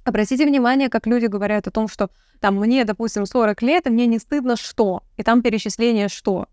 Обратите 0.04 0.46
внимание, 0.46 0.89
как 0.89 1.08
люди 1.08 1.26
говорят 1.26 1.68
о 1.68 1.72
том, 1.72 1.88
что 1.88 2.10
там 2.39 2.56
мне, 2.58 2.84
допустим, 2.84 3.26
40 3.26 3.62
лет, 3.62 3.88
и 3.88 3.89
мне 3.89 4.06
не 4.06 4.20
стыдно 4.20 4.56
что, 4.58 5.04
и 5.18 5.24
там 5.24 5.42
перечисление 5.42 6.10
что. 6.10 6.48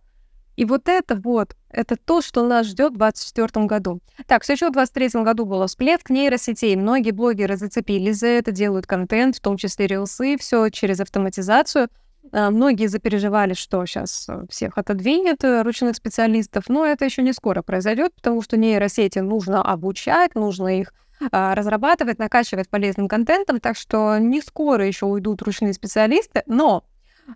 И 0.57 0.65
вот 0.65 0.89
это 0.89 1.17
вот, 1.17 1.57
это 1.71 1.97
то, 1.97 2.21
что 2.21 2.47
нас 2.47 2.67
ждет 2.67 2.93
в 2.93 2.99
2024 2.99 3.67
году. 3.67 4.01
Так, 4.27 4.43
все 4.43 4.53
еще 4.53 4.69
в 4.69 4.73
2023 4.73 5.23
году 5.23 5.47
было 5.47 5.67
всплеск 5.67 6.11
нейросетей. 6.11 6.77
Многие 6.77 7.13
блогеры 7.13 7.57
зацепились 7.57 8.19
за 8.19 8.27
это, 8.27 8.53
делают 8.53 8.87
контент, 8.87 9.37
в 9.37 9.41
том 9.41 9.57
числе 9.57 9.87
рилсы, 9.87 10.37
все 10.39 10.69
через 10.69 11.01
автоматизацию. 11.01 11.89
А, 12.33 12.51
многие 12.51 12.87
запереживали, 12.87 13.55
что 13.55 13.85
сейчас 13.87 14.29
э, 14.29 14.45
всех 14.51 14.77
отодвинет 14.77 15.43
э, 15.43 15.63
ручных 15.63 15.97
специалистов, 15.97 16.65
но 16.69 16.85
это 16.85 17.07
еще 17.07 17.23
не 17.23 17.33
скоро 17.33 17.63
произойдет, 17.63 18.15
потому 18.15 18.43
что 18.43 18.57
нейросети 18.57 19.21
нужно 19.21 19.63
обучать, 19.63 20.35
нужно 20.35 20.79
их 20.79 20.93
а, 21.31 21.55
разрабатывать, 21.55 22.19
накачивать 22.19 22.69
полезным 22.69 23.09
контентом, 23.09 23.61
так 23.61 23.77
что 23.77 24.19
не 24.19 24.41
скоро 24.41 24.87
еще 24.87 25.07
уйдут 25.07 25.43
ручные 25.43 25.73
специалисты, 25.73 26.43
но 26.47 26.85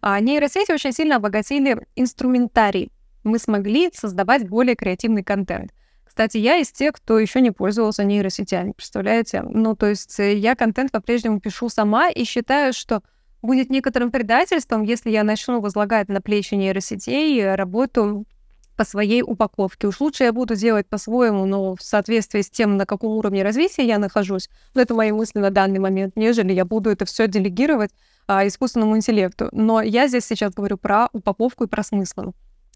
а, 0.01 0.19
нейросети 0.21 0.73
очень 0.73 0.93
сильно 0.93 1.17
обогатили 1.17 1.87
инструментарий. 1.97 2.91
Мы 3.23 3.39
смогли 3.39 3.91
создавать 3.93 4.49
более 4.49 4.75
креативный 4.75 5.23
контент. 5.23 5.73
Кстати, 6.05 6.37
я 6.37 6.59
из 6.59 6.71
тех, 6.71 6.93
кто 6.93 7.19
еще 7.19 7.41
не 7.41 7.51
пользовался 7.51 8.05
нейросетями, 8.05 8.73
представляете? 8.73 9.43
Ну, 9.43 9.75
то 9.75 9.87
есть 9.87 10.21
э, 10.21 10.37
я 10.37 10.55
контент 10.55 10.93
по-прежнему 10.93 11.41
пишу 11.41 11.69
сама 11.69 12.09
и 12.09 12.25
считаю, 12.25 12.73
что 12.73 13.03
будет 13.43 13.69
некоторым 13.69 14.11
предательством, 14.11 14.83
если 14.83 15.11
я 15.11 15.25
начну 15.25 15.61
возлагать 15.61 16.09
на 16.09 16.21
плечи 16.21 16.55
нейросетей 16.55 17.55
работу 17.55 18.27
по 18.77 18.85
своей 18.85 19.23
упаковке. 19.23 19.87
Уж 19.87 20.01
лучше 20.01 20.25
я 20.25 20.33
буду 20.33 20.57
делать 20.57 20.87
по-своему, 20.87 21.47
но 21.47 21.77
в 21.77 21.83
соответствии 21.83 22.41
с 22.41 22.51
тем, 22.51 22.77
на 22.77 22.87
каком 22.87 23.13
уровне 23.13 23.43
развития 23.43 23.87
я 23.87 23.99
нахожусь, 23.99 24.49
но 24.75 24.81
это 24.81 24.95
мои 24.95 25.13
мысли 25.13 25.39
на 25.39 25.51
данный 25.51 25.79
момент, 25.79 26.17
нежели 26.17 26.53
я 26.53 26.65
буду 26.65 26.91
это 26.91 27.05
все 27.05 27.29
делегировать 27.29 27.91
а, 28.27 28.47
искусственному 28.47 28.97
интеллекту. 28.97 29.49
Но 29.53 29.81
я 29.83 30.09
здесь 30.09 30.25
сейчас 30.25 30.53
говорю 30.55 30.77
про 30.77 31.09
упаковку 31.13 31.65
и 31.65 31.69
про 31.69 31.83
смысл 31.83 32.33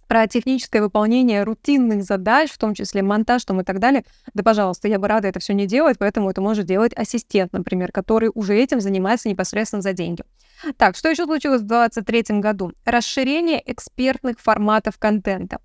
про 0.09 0.27
техническое 0.27 0.81
выполнение 0.81 1.45
рутинных 1.45 2.03
задач, 2.03 2.51
в 2.51 2.59
том 2.59 2.75
числе 2.75 3.03
монтаж 3.03 3.45
там 3.45 3.61
и 3.61 3.65
так 3.65 3.79
далее, 3.79 4.05
да, 4.35 4.43
пожалуйста, 4.43 4.89
я 4.89 4.99
бы 4.99 5.07
рада 5.07 5.29
это 5.29 5.39
все 5.39 5.53
не 5.53 5.67
делать, 5.67 5.99
поэтому 5.99 6.31
это 6.31 6.41
может 6.41 6.65
делать 6.65 6.95
ассистент, 6.97 7.53
например, 7.53 7.93
который 7.93 8.31
уже 8.35 8.57
этим 8.57 8.81
занимается 8.81 9.29
непосредственно 9.29 9.83
за 9.83 9.93
деньги. 9.93 10.25
Так, 10.79 10.97
что 10.97 11.11
еще 11.11 11.25
случилось 11.25 11.61
в 11.61 11.67
2023 11.67 12.41
году? 12.41 12.73
Расширение 12.85 13.63
экспертных 13.71 14.41
форматов 14.41 14.99
контента 14.99 15.59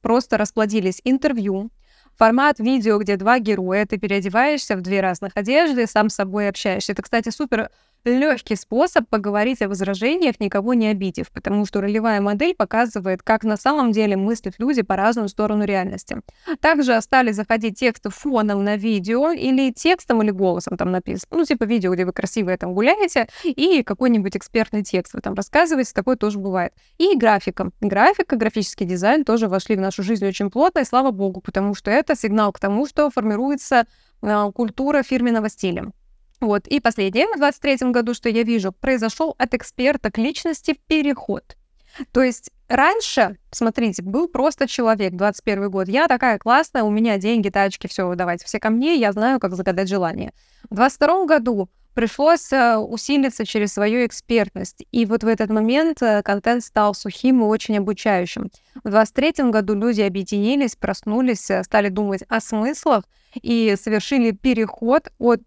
просто 0.00 0.36
расплодились 0.36 1.00
интервью, 1.04 1.70
формат 2.16 2.58
видео, 2.58 2.98
где 2.98 3.16
два 3.16 3.38
героя, 3.38 3.86
ты 3.86 3.98
переодеваешься 3.98 4.76
в 4.76 4.82
две 4.82 5.00
разных 5.00 5.36
одежды, 5.36 5.86
сам 5.86 6.08
с 6.10 6.14
собой 6.14 6.48
общаешься. 6.48 6.92
Это, 6.92 7.02
кстати, 7.02 7.30
супер 7.30 7.70
легкий 8.04 8.56
способ 8.56 9.08
поговорить 9.08 9.62
о 9.62 9.68
возражениях, 9.68 10.40
никого 10.40 10.74
не 10.74 10.88
обидев, 10.88 11.30
потому 11.30 11.66
что 11.66 11.80
ролевая 11.80 12.20
модель 12.20 12.54
показывает, 12.54 13.22
как 13.22 13.44
на 13.44 13.56
самом 13.56 13.92
деле 13.92 14.16
мыслят 14.16 14.54
люди 14.58 14.82
по 14.82 14.96
разную 14.96 15.28
сторону 15.28 15.64
реальности. 15.64 16.20
Также 16.60 17.00
стали 17.00 17.32
заходить 17.32 17.78
тексты 17.78 18.10
фоном 18.10 18.64
на 18.64 18.76
видео 18.76 19.30
или 19.30 19.72
текстом 19.72 20.22
или 20.22 20.30
голосом 20.30 20.76
там 20.76 20.90
написано. 20.90 21.38
Ну, 21.38 21.44
типа 21.44 21.64
видео, 21.64 21.92
где 21.94 22.04
вы 22.04 22.12
красивые 22.12 22.56
там 22.56 22.74
гуляете, 22.74 23.28
и 23.44 23.82
какой-нибудь 23.82 24.36
экспертный 24.36 24.82
текст 24.82 25.14
вы 25.14 25.20
там 25.20 25.34
рассказываете, 25.34 25.92
такое 25.92 26.16
тоже 26.16 26.38
бывает. 26.38 26.72
И 26.98 27.16
графика. 27.16 27.70
Графика, 27.80 28.36
графический 28.36 28.86
дизайн 28.86 29.24
тоже 29.24 29.48
вошли 29.48 29.76
в 29.76 29.80
нашу 29.80 30.02
жизнь 30.02 30.26
очень 30.26 30.50
плотно, 30.50 30.80
и 30.80 30.84
слава 30.84 31.10
богу, 31.10 31.40
потому 31.40 31.74
что 31.74 31.90
это 31.90 32.16
сигнал 32.16 32.52
к 32.52 32.60
тому, 32.60 32.86
что 32.86 33.10
формируется 33.10 33.86
э, 34.22 34.52
культура 34.54 35.02
фирменного 35.02 35.48
стиля. 35.48 35.92
Вот. 36.40 36.66
И 36.68 36.80
последнее, 36.80 37.26
в 37.34 37.38
23 37.38 37.90
году, 37.90 38.14
что 38.14 38.28
я 38.28 38.42
вижу, 38.42 38.72
произошел 38.72 39.34
от 39.38 39.54
эксперта 39.54 40.10
к 40.10 40.18
личности 40.18 40.78
переход. 40.86 41.56
То 42.12 42.22
есть 42.22 42.50
раньше, 42.68 43.38
смотрите, 43.50 44.02
был 44.02 44.28
просто 44.28 44.68
человек, 44.68 45.14
21 45.14 45.70
год, 45.70 45.88
я 45.88 46.06
такая 46.06 46.38
классная, 46.38 46.84
у 46.84 46.90
меня 46.90 47.18
деньги, 47.18 47.48
тачки, 47.48 47.86
все, 47.88 48.14
давайте 48.14 48.44
все 48.44 48.60
ко 48.60 48.70
мне, 48.70 48.96
я 48.96 49.12
знаю, 49.12 49.40
как 49.40 49.54
загадать 49.54 49.88
желание. 49.88 50.32
В 50.70 50.76
22 50.76 51.24
году 51.24 51.68
пришлось 51.94 52.52
э, 52.52 52.76
усилиться 52.76 53.44
через 53.44 53.72
свою 53.72 54.06
экспертность. 54.06 54.84
И 54.92 55.04
вот 55.04 55.24
в 55.24 55.26
этот 55.26 55.50
момент 55.50 56.00
э, 56.00 56.22
контент 56.22 56.62
стал 56.62 56.94
сухим 56.94 57.40
и 57.40 57.44
очень 57.44 57.78
обучающим. 57.78 58.50
В 58.84 58.90
23 58.90 59.50
году 59.50 59.74
люди 59.74 60.02
объединились, 60.02 60.76
проснулись, 60.76 61.50
э, 61.50 61.64
стали 61.64 61.88
думать 61.88 62.22
о 62.28 62.40
смыслах 62.40 63.02
и 63.42 63.74
совершили 63.76 64.30
переход 64.30 65.08
от 65.18 65.42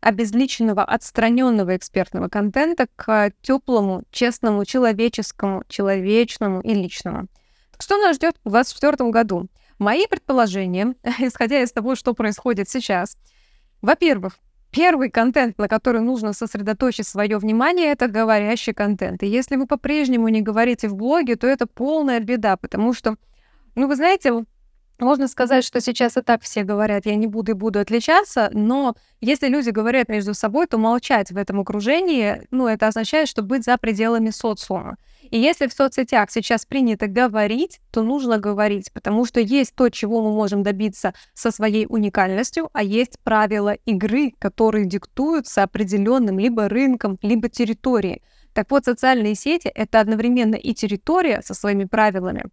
обезличенного, 0.00 0.84
отстраненного 0.84 1.76
экспертного 1.76 2.28
контента 2.28 2.86
к 2.96 3.32
теплому, 3.42 4.04
честному, 4.10 4.64
человеческому, 4.64 5.64
человечному 5.68 6.60
и 6.60 6.74
личному. 6.74 7.28
Что 7.78 7.96
нас 7.98 8.16
ждет 8.16 8.36
в 8.44 8.50
2024 8.50 9.10
году? 9.10 9.48
Мои 9.78 10.06
предположения, 10.06 10.94
исходя 11.18 11.62
из 11.62 11.72
того, 11.72 11.94
что 11.94 12.14
происходит 12.14 12.68
сейчас, 12.68 13.16
во-первых, 13.82 14.38
первый 14.70 15.10
контент, 15.10 15.58
на 15.58 15.68
который 15.68 16.00
нужно 16.00 16.32
сосредоточить 16.32 17.06
свое 17.06 17.38
внимание, 17.38 17.92
это 17.92 18.08
говорящий 18.08 18.72
контент. 18.72 19.22
И 19.22 19.26
если 19.26 19.56
вы 19.56 19.66
по-прежнему 19.66 20.28
не 20.28 20.42
говорите 20.42 20.88
в 20.88 20.94
блоге, 20.94 21.36
то 21.36 21.46
это 21.46 21.66
полная 21.66 22.20
беда, 22.20 22.56
потому 22.56 22.92
что, 22.92 23.16
ну, 23.74 23.88
вы 23.88 23.96
знаете, 23.96 24.44
можно 25.04 25.28
сказать, 25.28 25.64
что 25.64 25.80
сейчас 25.80 26.16
и 26.16 26.22
так 26.22 26.42
все 26.42 26.62
говорят, 26.62 27.06
я 27.06 27.16
не 27.16 27.26
буду 27.26 27.52
и 27.52 27.54
буду 27.54 27.80
отличаться, 27.80 28.50
но 28.52 28.94
если 29.20 29.48
люди 29.48 29.70
говорят 29.70 30.08
между 30.08 30.34
собой, 30.34 30.66
то 30.66 30.78
молчать 30.78 31.30
в 31.30 31.36
этом 31.36 31.60
окружении, 31.60 32.42
ну, 32.50 32.66
это 32.66 32.88
означает, 32.88 33.28
что 33.28 33.42
быть 33.42 33.64
за 33.64 33.76
пределами 33.76 34.30
социума. 34.30 34.96
И 35.30 35.38
если 35.38 35.66
в 35.66 35.72
соцсетях 35.72 36.30
сейчас 36.30 36.64
принято 36.64 37.08
говорить, 37.08 37.80
то 37.90 38.02
нужно 38.02 38.38
говорить, 38.38 38.92
потому 38.92 39.24
что 39.26 39.40
есть 39.40 39.74
то, 39.74 39.88
чего 39.88 40.22
мы 40.22 40.32
можем 40.32 40.62
добиться 40.62 41.14
со 41.34 41.50
своей 41.50 41.86
уникальностью, 41.88 42.70
а 42.72 42.82
есть 42.82 43.18
правила 43.22 43.74
игры, 43.86 44.32
которые 44.38 44.86
диктуются 44.86 45.62
определенным 45.62 46.38
либо 46.38 46.68
рынком, 46.68 47.18
либо 47.22 47.48
территорией. 47.48 48.22
Так 48.56 48.70
вот, 48.70 48.86
социальные 48.86 49.34
сети— 49.34 49.68
это 49.74 50.00
одновременно 50.00 50.54
и 50.54 50.72
территория 50.72 51.42
со 51.42 51.52
своими 51.52 51.84
правилами, 51.84 52.44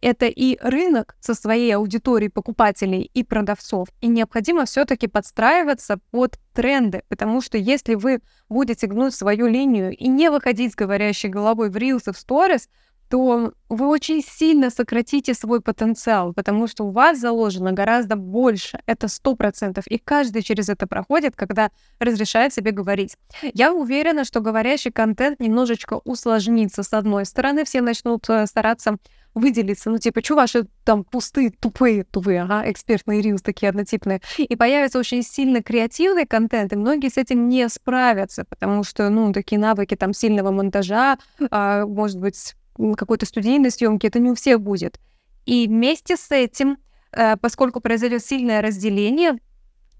это 0.00 0.24
и 0.24 0.56
рынок 0.62 1.16
со 1.20 1.34
своей 1.34 1.76
аудиторией 1.76 2.30
покупателей 2.30 3.10
и 3.12 3.22
продавцов. 3.22 3.88
И 4.00 4.08
необходимо 4.08 4.64
все 4.64 4.86
таки 4.86 5.06
подстраиваться 5.06 5.98
под 6.12 6.38
тренды, 6.54 7.02
потому 7.08 7.42
что 7.42 7.58
если 7.58 7.94
вы 7.94 8.22
будете 8.48 8.86
гнуть 8.86 9.14
свою 9.14 9.48
линию 9.48 9.94
и 9.94 10.08
не 10.08 10.30
выходить 10.30 10.72
с 10.72 10.76
говорящей 10.76 11.28
головой 11.28 11.68
в 11.68 11.76
Reels 11.76 12.08
и 12.08 12.12
в 12.12 12.16
Stories, 12.16 12.66
то 13.10 13.52
вы 13.68 13.88
очень 13.88 14.22
сильно 14.22 14.70
сократите 14.70 15.34
свой 15.34 15.60
потенциал, 15.60 16.32
потому 16.32 16.68
что 16.68 16.84
у 16.84 16.92
вас 16.92 17.18
заложено 17.18 17.72
гораздо 17.72 18.14
больше. 18.14 18.80
Это 18.86 19.08
сто 19.08 19.34
процентов. 19.34 19.86
И 19.88 19.98
каждый 19.98 20.42
через 20.42 20.68
это 20.68 20.86
проходит, 20.86 21.34
когда 21.34 21.70
разрешает 21.98 22.54
себе 22.54 22.70
говорить. 22.70 23.16
Я 23.42 23.72
уверена, 23.72 24.24
что 24.24 24.40
говорящий 24.40 24.92
контент 24.92 25.40
немножечко 25.40 26.00
усложнится. 26.04 26.84
С 26.84 26.92
одной 26.92 27.26
стороны, 27.26 27.64
все 27.64 27.80
начнут 27.80 28.28
э, 28.30 28.46
стараться 28.46 28.96
выделиться, 29.34 29.90
ну, 29.90 29.98
типа, 29.98 30.22
что 30.24 30.34
ваши 30.34 30.66
там 30.84 31.04
пустые, 31.04 31.50
тупые, 31.50 32.02
тупые, 32.04 32.42
ага, 32.42 32.68
экспертные 32.68 33.22
рилс 33.22 33.42
такие 33.42 33.68
однотипные, 33.68 34.20
и 34.36 34.56
появится 34.56 34.98
очень 34.98 35.22
сильно 35.22 35.62
креативный 35.62 36.26
контент, 36.26 36.72
и 36.72 36.76
многие 36.76 37.10
с 37.10 37.16
этим 37.16 37.48
не 37.48 37.68
справятся, 37.68 38.44
потому 38.44 38.82
что, 38.82 39.08
ну, 39.08 39.32
такие 39.32 39.60
навыки 39.60 39.94
там 39.94 40.12
сильного 40.12 40.50
монтажа, 40.50 41.16
а, 41.50 41.86
может 41.86 42.18
быть, 42.18 42.56
какой-то 42.96 43.26
студийной 43.26 43.70
съемки, 43.70 44.06
это 44.06 44.18
не 44.18 44.30
у 44.30 44.34
всех 44.34 44.60
будет. 44.60 44.98
И 45.46 45.66
вместе 45.66 46.16
с 46.16 46.30
этим, 46.30 46.78
э, 47.12 47.36
поскольку 47.36 47.80
произойдет 47.80 48.24
сильное 48.24 48.62
разделение, 48.62 49.38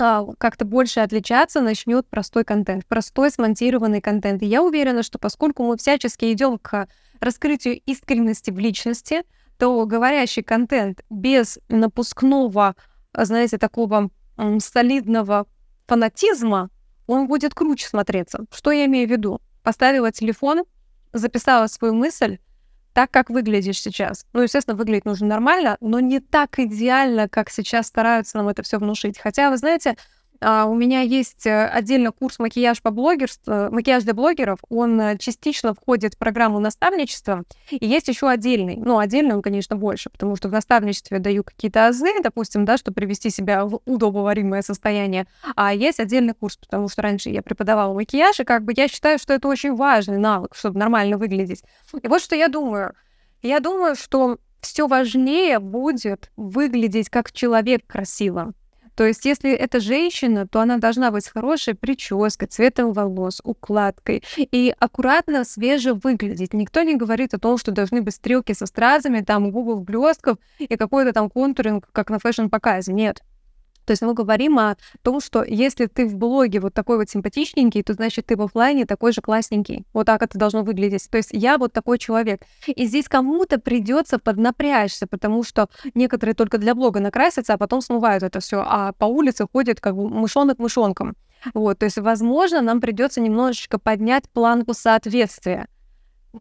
а, 0.03 0.25
как-то 0.39 0.65
больше 0.65 1.01
отличаться 1.01 1.61
начнет 1.61 2.09
простой 2.09 2.45
контент, 2.45 2.87
простой 2.87 3.31
смонтированный 3.31 4.01
контент. 4.01 4.43
И 4.43 4.47
я 4.47 4.63
уверена, 4.63 5.03
что 5.03 5.19
поскольку 5.19 5.63
мы 5.63 5.77
всячески 5.77 6.33
идем 6.33 6.59
к 6.59 6.89
раскрытию 7.21 7.81
искренности 7.85 8.51
в 8.51 8.59
личности, 8.59 9.23
то 9.59 9.85
говорящий 9.85 10.43
контент 10.43 11.03
без 11.11 11.59
напускного, 11.69 12.77
знаете, 13.13 13.59
такого 13.59 14.11
солидного 14.59 15.47
фанатизма, 15.87 16.71
он 17.07 17.27
будет 17.27 17.55
круче 17.55 17.87
смотреться. 17.87 18.47
Что 18.51 18.71
я 18.71 18.87
имею 18.87 19.07
в 19.07 19.11
виду? 19.11 19.43
Поставила 19.63 20.11
телефон, 20.11 20.63
записала 21.13 21.67
свою 21.67 21.93
мысль, 21.93 22.39
так, 22.93 23.11
как 23.11 23.31
выглядишь 23.31 23.81
сейчас. 23.81 24.27
Ну, 24.33 24.43
естественно, 24.43 24.77
выглядеть 24.77 25.05
нужно 25.05 25.27
нормально, 25.27 25.77
но 25.81 26.01
не 26.01 26.21
так 26.21 26.59
идеально, 26.59 27.29
как 27.29 27.51
сейчас 27.51 27.87
стараются 27.87 28.37
нам 28.39 28.49
это 28.49 28.63
все 28.63 28.79
внушить. 28.79 29.19
Хотя, 29.19 29.51
вы 29.51 29.57
знаете, 29.57 29.97
а, 30.41 30.65
у 30.67 30.75
меня 30.75 31.03
есть 31.03 31.47
э, 31.47 31.67
отдельно 31.67 32.13
курс 32.13 32.39
макияж 32.39 32.81
по 32.81 32.91
блогерству, 32.91 33.71
макияж 33.71 34.05
для 34.05 34.15
блогеров. 34.15 34.59
Он 34.69 35.01
э, 35.01 35.19
частично 35.19 35.75
входит 35.75 36.15
в 36.15 36.19
программу 36.19 36.61
наставничества. 36.61 37.45
И 37.71 37.87
есть 37.87 38.09
еще 38.09 38.29
отдельный. 38.29 38.77
Ну, 38.77 38.99
отдельный 38.99 39.35
он, 39.35 39.43
конечно, 39.43 39.77
больше, 39.77 40.09
потому 40.09 40.37
что 40.37 40.49
в 40.49 40.53
наставничестве 40.53 41.19
даю 41.19 41.45
какие-то 41.45 41.89
азы, 41.89 42.23
допустим, 42.23 42.65
да, 42.65 42.79
чтобы 42.79 42.95
привести 42.95 43.29
себя 43.29 43.67
в 43.67 43.81
удобоваримое 43.85 44.63
состояние. 44.63 45.27
А 45.57 45.75
есть 45.75 46.01
отдельный 46.01 46.35
курс, 46.35 46.57
потому 46.57 46.89
что 46.89 47.03
раньше 47.03 47.29
я 47.29 47.43
преподавала 47.43 47.93
макияж, 47.93 48.41
и 48.41 48.45
как 48.45 48.65
бы 48.65 48.73
я 48.75 48.89
считаю, 48.89 49.19
что 49.19 49.35
это 49.35 49.47
очень 49.47 49.75
важный 49.75 50.19
навык, 50.19 50.55
чтобы 50.55 50.79
нормально 50.79 51.19
выглядеть. 51.19 51.63
И 52.03 52.09
вот 52.09 52.23
что 52.23 52.35
я 52.35 52.49
думаю. 52.49 52.95
Я 53.43 53.61
думаю, 53.61 53.95
что 53.95 54.39
все 54.61 54.87
важнее 54.87 55.59
будет 55.59 56.31
выглядеть 56.37 57.09
как 57.09 57.33
человек 57.33 57.87
красиво. 57.87 58.53
То 58.95 59.07
есть, 59.07 59.25
если 59.25 59.53
это 59.53 59.81
женщина, 59.81 60.47
то 60.47 60.61
она 60.61 60.79
должна 60.79 61.11
быть 61.11 61.25
с 61.25 61.29
хорошей 61.29 61.75
прической, 61.75 62.49
цветом 62.49 62.93
волос, 62.93 63.41
укладкой 63.45 64.23
и 64.37 64.75
аккуратно, 64.79 65.45
свеже 65.45 65.95
выглядеть. 65.95 66.53
Никто 66.55 66.83
не 66.83 66.97
говорит 66.97 67.35
о 67.35 67.39
том, 67.39 67.59
что 67.59 67.73
должны 67.73 68.03
быть 68.03 68.15
стрелки 68.15 68.53
со 68.53 68.67
стразами, 68.67 69.21
там, 69.21 69.51
губов 69.51 69.83
блестков 69.83 70.39
и 70.59 70.77
какой-то 70.77 71.13
там 71.13 71.31
контуринг, 71.31 71.89
как 71.93 72.11
на 72.11 72.19
фэшн-показе. 72.19 72.93
Нет. 72.93 73.23
То 73.85 73.93
есть 73.93 74.03
мы 74.03 74.15
говорим 74.15 74.59
о 74.59 74.77
том, 75.03 75.21
что 75.21 75.43
если 75.43 75.87
ты 75.87 76.07
в 76.07 76.17
блоге 76.17 76.61
вот 76.61 76.75
такой 76.75 76.99
вот 76.99 77.11
симпатичненький, 77.11 77.83
то 77.83 77.95
значит 77.95 78.27
ты 78.27 78.37
в 78.37 78.43
офлайне 78.43 78.87
такой 78.87 79.13
же 79.13 79.21
классненький. 79.21 79.85
Вот 79.93 80.07
так 80.07 80.23
это 80.23 80.39
должно 80.39 80.63
выглядеть. 80.63 81.09
То 81.11 81.19
есть 81.19 81.31
я 81.33 81.59
вот 81.59 81.73
такой 81.73 81.99
человек. 81.99 82.43
И 82.67 82.87
здесь 82.87 83.09
кому-то 83.09 83.59
придется 83.59 84.19
поднапрячься, 84.19 85.07
потому 85.07 85.43
что 85.43 85.69
некоторые 85.95 86.35
только 86.35 86.59
для 86.59 86.75
блога 86.75 87.01
накрасятся, 87.01 87.55
а 87.55 87.59
потом 87.59 87.81
смывают 87.81 88.23
это 88.23 88.41
все, 88.41 88.63
а 88.67 88.93
по 88.93 89.07
улице 89.07 89.47
ходят 89.51 89.81
как 89.81 89.97
бы 89.97 90.09
мышонок 90.09 90.59
мышонком. 90.59 91.17
Вот, 91.55 91.79
то 91.79 91.87
есть, 91.87 91.97
возможно, 91.97 92.61
нам 92.61 92.81
придется 92.81 93.21
немножечко 93.21 93.79
поднять 93.79 94.29
планку 94.29 94.75
соответствия 94.75 95.69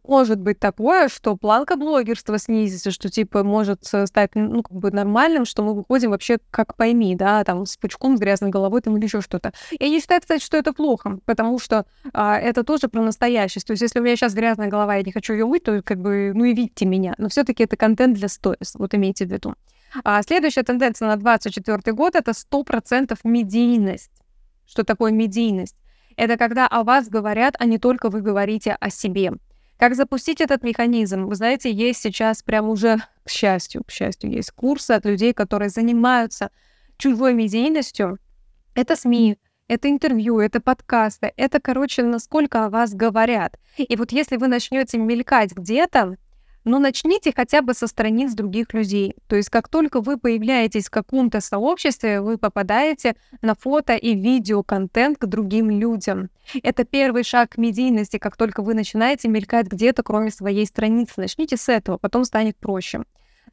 может 0.04 0.40
быть 0.40 0.58
такое, 0.58 1.08
что 1.08 1.36
планка 1.36 1.76
блогерства 1.76 2.38
снизится, 2.38 2.90
что 2.90 3.08
типа 3.08 3.42
может 3.42 3.84
стать 3.84 4.34
ну, 4.34 4.62
как 4.62 4.76
бы 4.76 4.90
нормальным, 4.90 5.44
что 5.44 5.62
мы 5.62 5.74
выходим 5.74 6.10
вообще 6.10 6.38
как 6.50 6.76
пойми, 6.76 7.16
да, 7.16 7.44
там 7.44 7.66
с 7.66 7.76
пучком, 7.76 8.16
с 8.16 8.20
грязной 8.20 8.50
головой 8.50 8.80
там 8.82 8.96
или 8.96 9.04
еще 9.04 9.20
что-то. 9.20 9.52
Я 9.78 9.88
не 9.88 10.00
считаю, 10.00 10.20
кстати, 10.20 10.42
что 10.42 10.56
это 10.56 10.72
плохо, 10.72 11.18
потому 11.24 11.58
что 11.58 11.86
а, 12.12 12.38
это 12.38 12.62
тоже 12.64 12.88
про 12.88 13.02
настоящесть. 13.02 13.66
То 13.66 13.72
есть 13.72 13.82
если 13.82 14.00
у 14.00 14.02
меня 14.02 14.16
сейчас 14.16 14.34
грязная 14.34 14.68
голова, 14.68 14.96
я 14.96 15.02
не 15.02 15.12
хочу 15.12 15.32
ее 15.32 15.46
мыть, 15.46 15.64
то 15.64 15.82
как 15.82 16.00
бы, 16.00 16.32
ну 16.34 16.44
и 16.44 16.54
видите 16.54 16.86
меня. 16.86 17.14
Но 17.18 17.28
все-таки 17.28 17.64
это 17.64 17.76
контент 17.76 18.16
для 18.16 18.28
сторис, 18.28 18.74
вот 18.74 18.94
имейте 18.94 19.26
в 19.26 19.32
виду. 19.32 19.54
А 20.04 20.22
следующая 20.22 20.62
тенденция 20.62 21.08
на 21.08 21.16
2024 21.16 21.96
год— 21.96 22.14
это 22.16 22.30
100% 22.30 23.18
медийность. 23.24 24.12
Что 24.66 24.84
такое 24.84 25.10
медийность? 25.10 25.76
Это 26.16 26.36
когда 26.36 26.68
о 26.68 26.84
вас 26.84 27.08
говорят, 27.08 27.56
а 27.58 27.64
не 27.64 27.78
только 27.78 28.08
вы 28.08 28.20
говорите 28.20 28.76
о 28.78 28.90
себе. 28.90 29.32
Как 29.80 29.94
запустить 29.94 30.42
этот 30.42 30.62
механизм? 30.62 31.24
Вы 31.24 31.34
знаете, 31.36 31.72
есть 31.72 32.02
сейчас 32.02 32.42
прям 32.42 32.68
уже, 32.68 32.98
к 33.24 33.30
счастью, 33.30 33.82
к 33.82 33.90
счастью, 33.90 34.30
есть 34.30 34.50
курсы 34.50 34.90
от 34.90 35.06
людей, 35.06 35.32
которые 35.32 35.70
занимаются 35.70 36.50
чужой 36.98 37.32
медийностью. 37.32 38.18
Это 38.74 38.94
СМИ, 38.94 39.38
это 39.68 39.88
интервью, 39.88 40.38
это 40.38 40.60
подкасты, 40.60 41.32
это, 41.34 41.60
короче, 41.60 42.02
насколько 42.02 42.66
о 42.66 42.68
вас 42.68 42.92
говорят. 42.92 43.58
И 43.78 43.96
вот 43.96 44.12
если 44.12 44.36
вы 44.36 44.48
начнете 44.48 44.98
мелькать 44.98 45.52
где-то, 45.52 46.18
но 46.64 46.78
начните 46.78 47.32
хотя 47.34 47.62
бы 47.62 47.74
со 47.74 47.86
страниц 47.86 48.34
других 48.34 48.72
людей. 48.72 49.14
То 49.28 49.36
есть 49.36 49.48
как 49.50 49.68
только 49.68 50.00
вы 50.00 50.18
появляетесь 50.18 50.86
в 50.86 50.90
каком-то 50.90 51.40
сообществе, 51.40 52.20
вы 52.20 52.38
попадаете 52.38 53.16
на 53.42 53.54
фото 53.54 53.94
и 53.94 54.14
видео 54.14 54.62
контент 54.62 55.18
к 55.18 55.26
другим 55.26 55.70
людям. 55.70 56.30
Это 56.62 56.84
первый 56.84 57.22
шаг 57.22 57.50
к 57.50 57.58
медийности, 57.58 58.18
как 58.18 58.36
только 58.36 58.62
вы 58.62 58.74
начинаете 58.74 59.28
мелькать 59.28 59.66
где-то, 59.66 60.02
кроме 60.02 60.30
своей 60.30 60.66
страницы. 60.66 61.14
Начните 61.16 61.56
с 61.56 61.68
этого, 61.68 61.98
потом 61.98 62.24
станет 62.24 62.56
проще. 62.56 63.02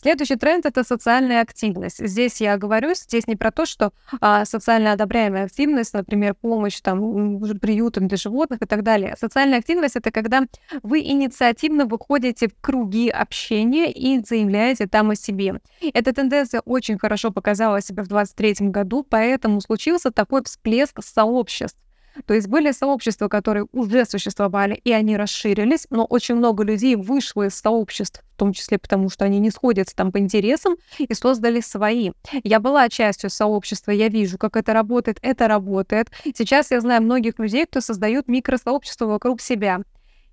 Следующий 0.02 0.36
тренд— 0.36 0.66
это 0.68 0.84
социальная 0.84 1.42
активность. 1.42 2.06
Здесь 2.06 2.42
я 2.42 2.58
говорю, 2.58 2.94
здесь 2.94 3.28
не 3.28 3.36
про 3.36 3.52
то, 3.52 3.66
что 3.66 3.92
а, 4.22 4.46
социально 4.46 4.92
одобряемая 4.92 5.46
активность, 5.46 5.94
например, 5.94 6.36
помощь 6.36 6.80
там, 6.82 7.40
приютам 7.60 8.08
для 8.08 8.18
животных 8.18 8.62
и 8.62 8.66
так 8.66 8.84
далее. 8.84 9.16
Социальная 9.20 9.60
активность— 9.60 9.96
это 9.98 10.12
когда 10.12 10.44
вы 10.84 11.00
инициативно 11.02 11.86
выходите 11.86 12.48
в 12.48 12.56
круги 12.62 13.10
общения 13.10 13.92
и 13.92 14.24
заявляете 14.24 14.88
там 14.88 15.12
о 15.12 15.16
себе. 15.16 15.60
Эта 15.94 16.14
тенденция 16.14 16.62
очень 16.62 16.98
хорошо 16.98 17.32
показала 17.32 17.82
себя 17.82 18.04
в 18.04 18.08
2023 18.08 18.70
году, 18.70 19.06
поэтому 19.08 19.62
случился 19.62 20.12
такой 20.12 20.44
всплеск 20.44 21.04
сообществ. 21.04 21.78
То 22.26 22.34
есть 22.34 22.48
были 22.48 22.72
сообщества, 22.72 23.28
которые 23.28 23.68
уже 23.72 24.06
существовали, 24.06 24.76
и 24.84 24.92
они 24.92 25.18
расширились, 25.18 25.88
но 25.90 26.06
очень 26.06 26.36
много 26.36 26.64
людей 26.64 26.96
вышло 26.96 27.48
из 27.48 27.56
сообществ, 27.56 28.24
в 28.34 28.38
том 28.38 28.54
числе 28.54 28.78
потому, 28.78 29.10
что 29.10 29.26
они 29.26 29.40
не 29.40 29.52
сходятся 29.52 29.96
там 29.96 30.12
по 30.12 30.20
интересам, 30.20 30.76
и 30.98 31.14
создали 31.14 31.62
свои. 31.62 32.12
Я 32.44 32.60
была 32.60 32.90
частью 32.90 33.30
сообщества, 33.30 33.92
я 33.92 34.10
вижу, 34.10 34.38
как 34.38 34.56
это 34.56 34.74
работает, 34.74 35.20
это 35.22 35.48
работает. 35.48 36.10
Сейчас 36.36 36.72
я 36.72 36.82
знаю 36.82 37.02
многих 37.02 37.40
людей, 37.40 37.66
кто 37.66 37.82
создают 37.82 38.28
микросообщества 38.28 39.06
вокруг 39.06 39.42
себя. 39.42 39.82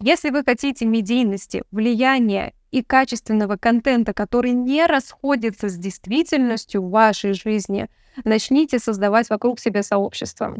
Если 0.01 0.31
вы 0.31 0.43
хотите 0.45 0.85
медийности, 0.85 1.63
влияния 1.71 2.53
и 2.71 2.83
качественного 2.83 3.57
контента, 3.57 4.13
который 4.13 4.51
не 4.51 4.85
расходится 4.87 5.69
с 5.69 5.77
действительностью 5.77 6.83
в 6.83 6.91
вашей 6.91 7.33
жизни, 7.33 7.89
начните 8.25 8.79
создавать 8.79 9.31
вокруг 9.31 9.61
себя 9.61 9.83
сообщество. 9.83 10.57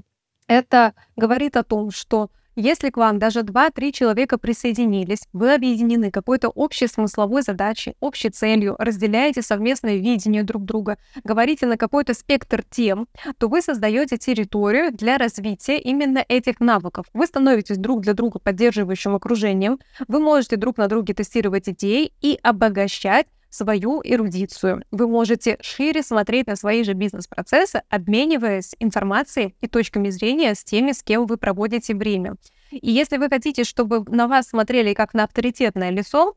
Это 0.47 0.95
говорит 1.17 1.57
о 1.57 1.63
том, 1.63 1.91
что 1.91 2.31
если 2.57 2.91
к 2.91 2.97
вам 2.97 3.19
даже 3.19 3.41
2-3 3.41 3.91
человека 3.91 4.39
присоединились, 4.39 5.27
вы 5.33 5.55
объединены 5.55 6.13
какой-то 6.13 6.51
общей 6.51 6.87
смысловой 6.87 7.43
задачей, 7.43 7.97
общей 7.99 8.31
целью, 8.31 8.77
разделяете 8.79 9.43
совместное 9.43 9.97
видение 9.97 10.45
друг 10.45 10.65
друга, 10.65 10.97
говорите 11.25 11.67
на 11.67 11.77
какой-то 11.77 12.15
спектр 12.15 12.63
тем, 12.63 13.09
то 13.39 13.49
вы 13.49 13.61
создаете 13.61 14.19
территорию 14.19 14.93
для 14.93 15.19
развития 15.19 15.79
именно 15.79 16.25
этих 16.29 16.61
навыков. 16.61 17.07
Вы 17.13 17.27
становитесь 17.27 17.79
друг 17.79 18.03
для 18.03 18.13
друга 18.13 18.39
поддерживающим 18.39 19.17
окружением, 19.17 19.81
вы 20.07 20.21
можете 20.21 20.55
друг 20.55 20.79
на 20.79 20.87
друге 20.87 21.13
тестировать 21.13 21.69
идеи 21.69 22.13
и 22.21 22.39
обогащать 22.41 23.27
свою 23.55 24.03
эрудицию. 24.05 24.83
Вы 24.91 25.07
можете 25.07 25.59
шире 25.61 26.03
смотреть 26.03 26.49
на 26.49 26.57
свои 26.57 26.83
же 26.83 26.95
бизнес-процессы, 26.95 27.83
обмениваясь 27.89 28.75
информацией 28.81 29.55
и 29.61 29.69
точками 29.69 30.11
зрения 30.11 30.55
с 30.55 30.65
теми, 30.65 30.91
с 30.93 31.03
кем 31.03 31.27
вы 31.27 31.37
проводите 31.37 31.95
время. 31.95 32.35
И 32.73 32.91
если 32.91 33.17
вы 33.17 33.29
хотите, 33.29 33.63
чтобы 33.63 34.05
на 34.09 34.27
вас 34.27 34.49
смотрели 34.49 34.93
как 34.95 35.15
на 35.15 35.25
авторитетное 35.25 35.91
лицо, 35.91 36.35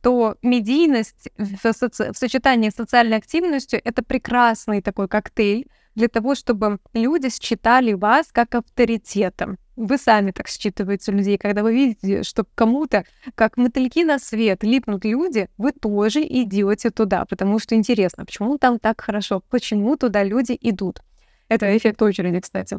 то 0.00 0.36
медийность 0.42 1.28
в, 1.36 1.72
соци... 1.72 2.12
в 2.12 2.16
сочетании 2.16 2.70
с 2.70 2.76
социальной 2.76 3.16
активностью— 3.16 3.80
это 3.84 4.04
прекрасный 4.04 4.80
такой 4.80 5.08
коктейль 5.08 5.66
для 5.96 6.06
того, 6.06 6.36
чтобы 6.36 6.78
люди 6.92 7.30
считали 7.30 7.94
вас 7.94 8.28
как 8.30 8.54
авторитетом. 8.54 9.58
Вы 9.80 9.96
сами 9.96 10.30
так 10.30 10.46
считываете 10.46 11.10
людей, 11.10 11.38
когда 11.38 11.62
вы 11.62 11.72
видите, 11.72 12.22
что 12.22 12.44
кому-то, 12.54 13.04
как 13.34 13.56
мотыльки 13.56 14.04
на 14.04 14.18
свет, 14.18 14.62
липнут 14.62 15.06
люди, 15.06 15.48
вы 15.56 15.72
тоже 15.72 16.20
идете 16.20 16.90
туда, 16.90 17.24
потому 17.24 17.58
что 17.58 17.74
интересно, 17.74 18.26
почему 18.26 18.58
там 18.58 18.78
так 18.78 19.00
хорошо, 19.00 19.42
почему 19.48 19.96
туда 19.96 20.22
люди 20.22 20.54
идут. 20.60 21.00
Это 21.48 21.74
эффект 21.74 22.02
очереди, 22.02 22.40
кстати. 22.40 22.76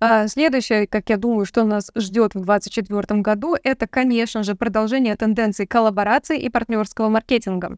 А 0.00 0.26
следующее, 0.26 0.88
как 0.88 1.10
я 1.10 1.16
думаю, 1.16 1.46
что 1.46 1.62
нас 1.62 1.92
ждет 1.94 2.34
в 2.34 2.44
2024 2.44 3.20
году, 3.20 3.54
это, 3.62 3.86
конечно 3.86 4.42
же, 4.42 4.56
продолжение 4.56 5.14
тенденций 5.14 5.68
коллаборации 5.68 6.40
и 6.40 6.48
партнерского 6.48 7.08
маркетинга. 7.08 7.76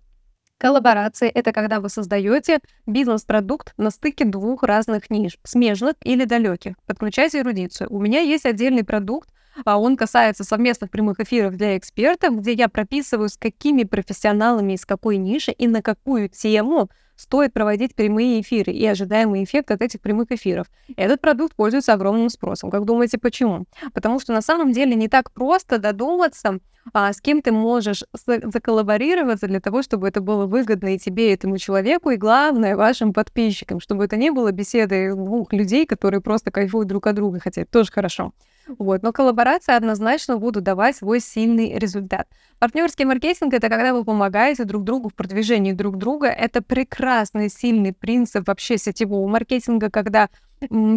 Коллаборация— 0.64 1.31
это 1.35 1.53
когда 1.53 1.79
вы 1.79 1.90
создаете 1.90 2.59
бизнес-продукт 2.87 3.74
на 3.77 3.90
стыке 3.90 4.24
двух 4.24 4.62
разных 4.62 5.11
ниш, 5.11 5.37
смежных 5.44 5.96
или 6.03 6.24
далеких. 6.24 6.77
Подключайте 6.87 7.40
эрудицию. 7.40 7.92
У 7.92 8.00
меня 8.00 8.20
есть 8.20 8.46
отдельный 8.46 8.83
продукт, 8.83 9.29
а 9.66 9.79
он 9.79 9.94
касается 9.98 10.42
совместных 10.42 10.90
прямых 10.90 11.20
эфиров 11.20 11.59
для 11.59 11.77
экспертов, 11.77 12.38
где 12.38 12.55
я 12.55 12.70
прописываю, 12.70 13.29
с 13.29 13.37
какими 13.37 13.83
профессионалами 13.83 14.72
из 14.72 14.87
какой 14.87 15.18
ниши 15.18 15.50
и 15.50 15.68
на 15.68 15.83
какую 15.83 16.31
тему 16.31 16.88
стоит 17.16 17.53
проводить 17.53 17.94
прямые 17.94 18.40
эфиры 18.40 18.72
и 18.72 18.85
ожидаемый 18.87 19.44
эффект 19.44 19.70
от 19.70 19.83
этих 19.83 20.00
прямых 20.00 20.33
эфиров. 20.33 20.66
Этот 20.96 21.20
продукт 21.20 21.55
пользуется 21.55 21.92
огромным 21.92 22.29
спросом. 22.29 22.70
Как 22.70 22.85
думаете, 22.85 23.18
почему? 23.18 23.66
Потому 23.92 24.20
что 24.20 24.33
на 24.33 24.42
самом 24.42 24.72
деле 24.72 24.94
не 24.94 25.09
так 25.09 25.33
просто 25.33 25.79
додуматься, 25.79 26.59
а, 26.92 27.12
с 27.12 27.20
кем 27.20 27.40
ты 27.40 27.50
можешь 27.50 28.05
заколлаборироваться 28.27 29.46
для 29.46 29.61
того, 29.61 29.83
чтобы 29.83 30.09
это 30.09 30.20
было 30.20 30.46
выгодно 30.46 30.94
и 30.94 30.98
тебе, 30.98 31.31
и 31.31 31.35
этому 31.35 31.59
человеку, 31.59 32.11
и 32.11 32.16
главное, 32.16 32.77
вашим 32.77 33.12
подписчикам, 33.12 33.81
чтобы 33.81 34.05
это 34.05 34.16
не 34.16 34.31
было 34.31 34.53
беседой 34.53 35.14
двух 35.14 35.53
людей, 35.53 35.87
которые 35.87 36.20
просто 36.20 36.50
кайфуют 36.50 36.88
друг 36.88 37.07
от 37.07 37.14
друга, 37.14 37.40
хотя 37.40 37.62
это 37.62 37.70
тоже 37.70 37.90
хорошо. 37.90 38.33
Вот. 38.79 39.03
Но 39.03 39.12
коллаборации 39.12 39.74
однозначно 39.74 40.38
будут 40.38 40.64
давать 40.64 40.96
свой 40.96 41.20
сильный 41.20 41.79
результат. 41.79 42.29
Партнерский 42.64 43.05
маркетинг— 43.05 43.53
это 43.53 43.68
когда 43.68 43.92
вы 43.92 44.05
помогаете 44.05 44.64
друг 44.64 44.85
другу 44.85 45.11
в 45.11 45.14
продвижении 45.14 45.72
друг 45.72 45.98
друга. 45.98 46.29
Это 46.29 46.62
прекрасный, 46.62 47.50
сильный 47.50 47.92
принцип 47.92 48.48
вообще 48.48 48.79
сетевого 48.79 49.29
маркетинга, 49.29 49.90
когда 49.90 50.31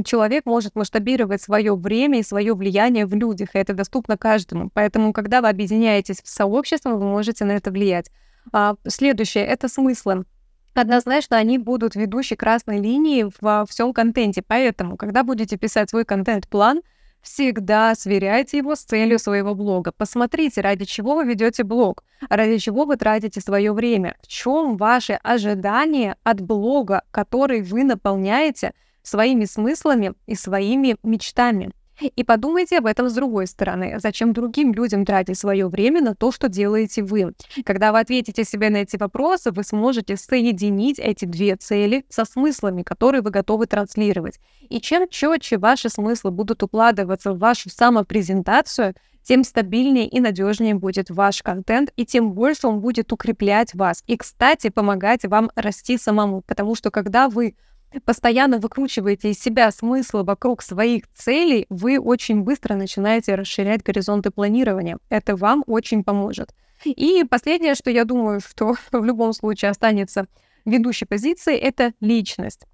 человек 0.06 0.46
может 0.46 0.78
масштабировать 0.78 1.42
свое 1.42 1.76
время 1.76 2.20
и 2.20 2.24
свое 2.24 2.56
влияние 2.56 3.06
в 3.06 3.14
людях, 3.14 3.50
и 3.54 3.58
это 3.58 3.74
доступно 3.74 4.18
каждому. 4.18 4.70
Поэтому, 4.74 5.12
когда 5.12 5.42
вы 5.42 5.50
объединяетесь 5.50 6.22
в 6.22 6.30
сообщество, 6.30 6.92
вы 6.92 7.04
можете 7.04 7.44
на 7.44 7.52
это 7.52 7.70
влиять. 7.70 8.12
А, 8.54 8.76
следующее— 8.88 9.46
это 9.46 9.68
смыслы. 9.68 10.24
Однозначно 10.74 11.36
они 11.36 11.58
будут 11.58 11.96
ведущей 11.96 12.38
красной 12.38 12.80
линии 12.80 13.30
во 13.42 13.66
всем 13.66 13.92
контенте. 13.92 14.42
Поэтому, 14.42 14.96
когда 14.96 15.26
будете 15.26 15.58
писать 15.58 15.90
свой 15.90 16.06
контент-план, 16.06 16.80
всегда 17.28 17.94
сверяйте 17.94 18.58
его 18.58 18.76
с 18.76 18.84
целью 18.84 19.20
своего 19.20 19.54
блога. 19.54 19.92
Посмотрите, 19.92 20.62
ради 20.62 20.86
чего 20.86 21.16
вы 21.16 21.26
ведете 21.26 21.64
блог, 21.64 22.04
ради 22.30 22.58
чего 22.58 22.86
вы 22.86 22.96
тратите 22.96 23.42
свое 23.42 23.74
время, 23.74 24.16
в 24.22 24.28
чем 24.28 24.78
ваши 24.78 25.20
ожидания 25.24 26.16
от 26.24 26.40
блога, 26.40 27.04
который 27.12 27.62
вы 27.62 27.84
наполняете 27.84 28.74
своими 29.04 29.46
смыслами 29.46 30.14
и 30.26 30.36
своими 30.36 30.96
мечтами. 31.04 31.72
И 32.02 32.24
подумайте 32.24 32.78
об 32.78 32.86
этом 32.86 33.10
с 33.10 33.14
другой 33.14 33.48
стороны. 33.48 34.00
Зачем 34.00 34.34
другим 34.34 34.74
людям 34.74 35.06
тратить 35.06 35.38
свое 35.38 35.68
время 35.68 36.02
на 36.02 36.16
то, 36.16 36.32
что 36.32 36.48
делаете 36.48 37.04
вы? 37.04 37.34
Когда 37.66 37.92
вы 37.92 38.00
ответите 38.00 38.44
себе 38.44 38.70
на 38.70 38.78
эти 38.78 38.98
вопросы, 38.98 39.52
вы 39.52 39.64
сможете 39.64 40.16
соединить 40.18 41.00
эти 41.00 41.26
две 41.26 41.56
цели 41.56 42.06
со 42.10 42.26
смыслами, 42.26 42.84
которые 42.84 43.22
вы 43.22 43.32
готовы 43.32 43.66
транслировать. 43.66 44.40
И 44.70 44.80
чем 44.80 45.08
четче 45.10 45.58
ваши 45.58 45.90
смыслы 45.90 46.32
будут 46.32 46.62
укладываться 46.64 47.34
в 47.34 47.40
вашу 47.40 47.70
самопрезентацию, 47.70 48.94
тем 49.24 49.44
стабильнее 49.44 50.08
и 50.08 50.22
надежнее 50.22 50.76
будет 50.76 51.10
ваш 51.10 51.42
контент, 51.42 51.92
и 51.98 52.06
тем 52.06 52.32
больше 52.32 52.68
он 52.68 52.80
будет 52.80 53.12
укреплять 53.12 53.74
вас. 53.74 54.04
И, 54.08 54.16
кстати, 54.16 54.70
помогать 54.70 55.26
вам 55.26 55.52
расти 55.56 55.98
самому, 55.98 56.44
потому 56.48 56.76
что 56.76 56.92
когда 56.92 57.28
вы 57.28 57.56
постоянно 58.06 58.60
выкручиваете 58.60 59.32
из 59.32 59.40
себя 59.40 59.72
смысл 59.72 60.24
вокруг 60.24 60.62
своих 60.62 61.04
целей, 61.14 61.66
вы 61.70 62.00
очень 62.00 62.42
быстро 62.42 62.76
начинаете 62.76 63.36
расширять 63.36 63.84
горизонты 63.84 64.32
планирования. 64.32 64.98
Это 65.10 65.36
вам 65.36 65.64
очень 65.68 66.04
поможет. 66.04 66.54
И 66.84 67.24
последнее, 67.30 67.76
что 67.76 67.90
я 67.90 68.06
думаю, 68.06 68.40
что 68.40 68.76
в 68.92 69.04
любом 69.04 69.34
случае 69.34 69.72
останется 69.72 70.28
ведущей 70.66 71.06
позицией, 71.06 71.58
это 71.58 71.94
личность. 72.00 72.66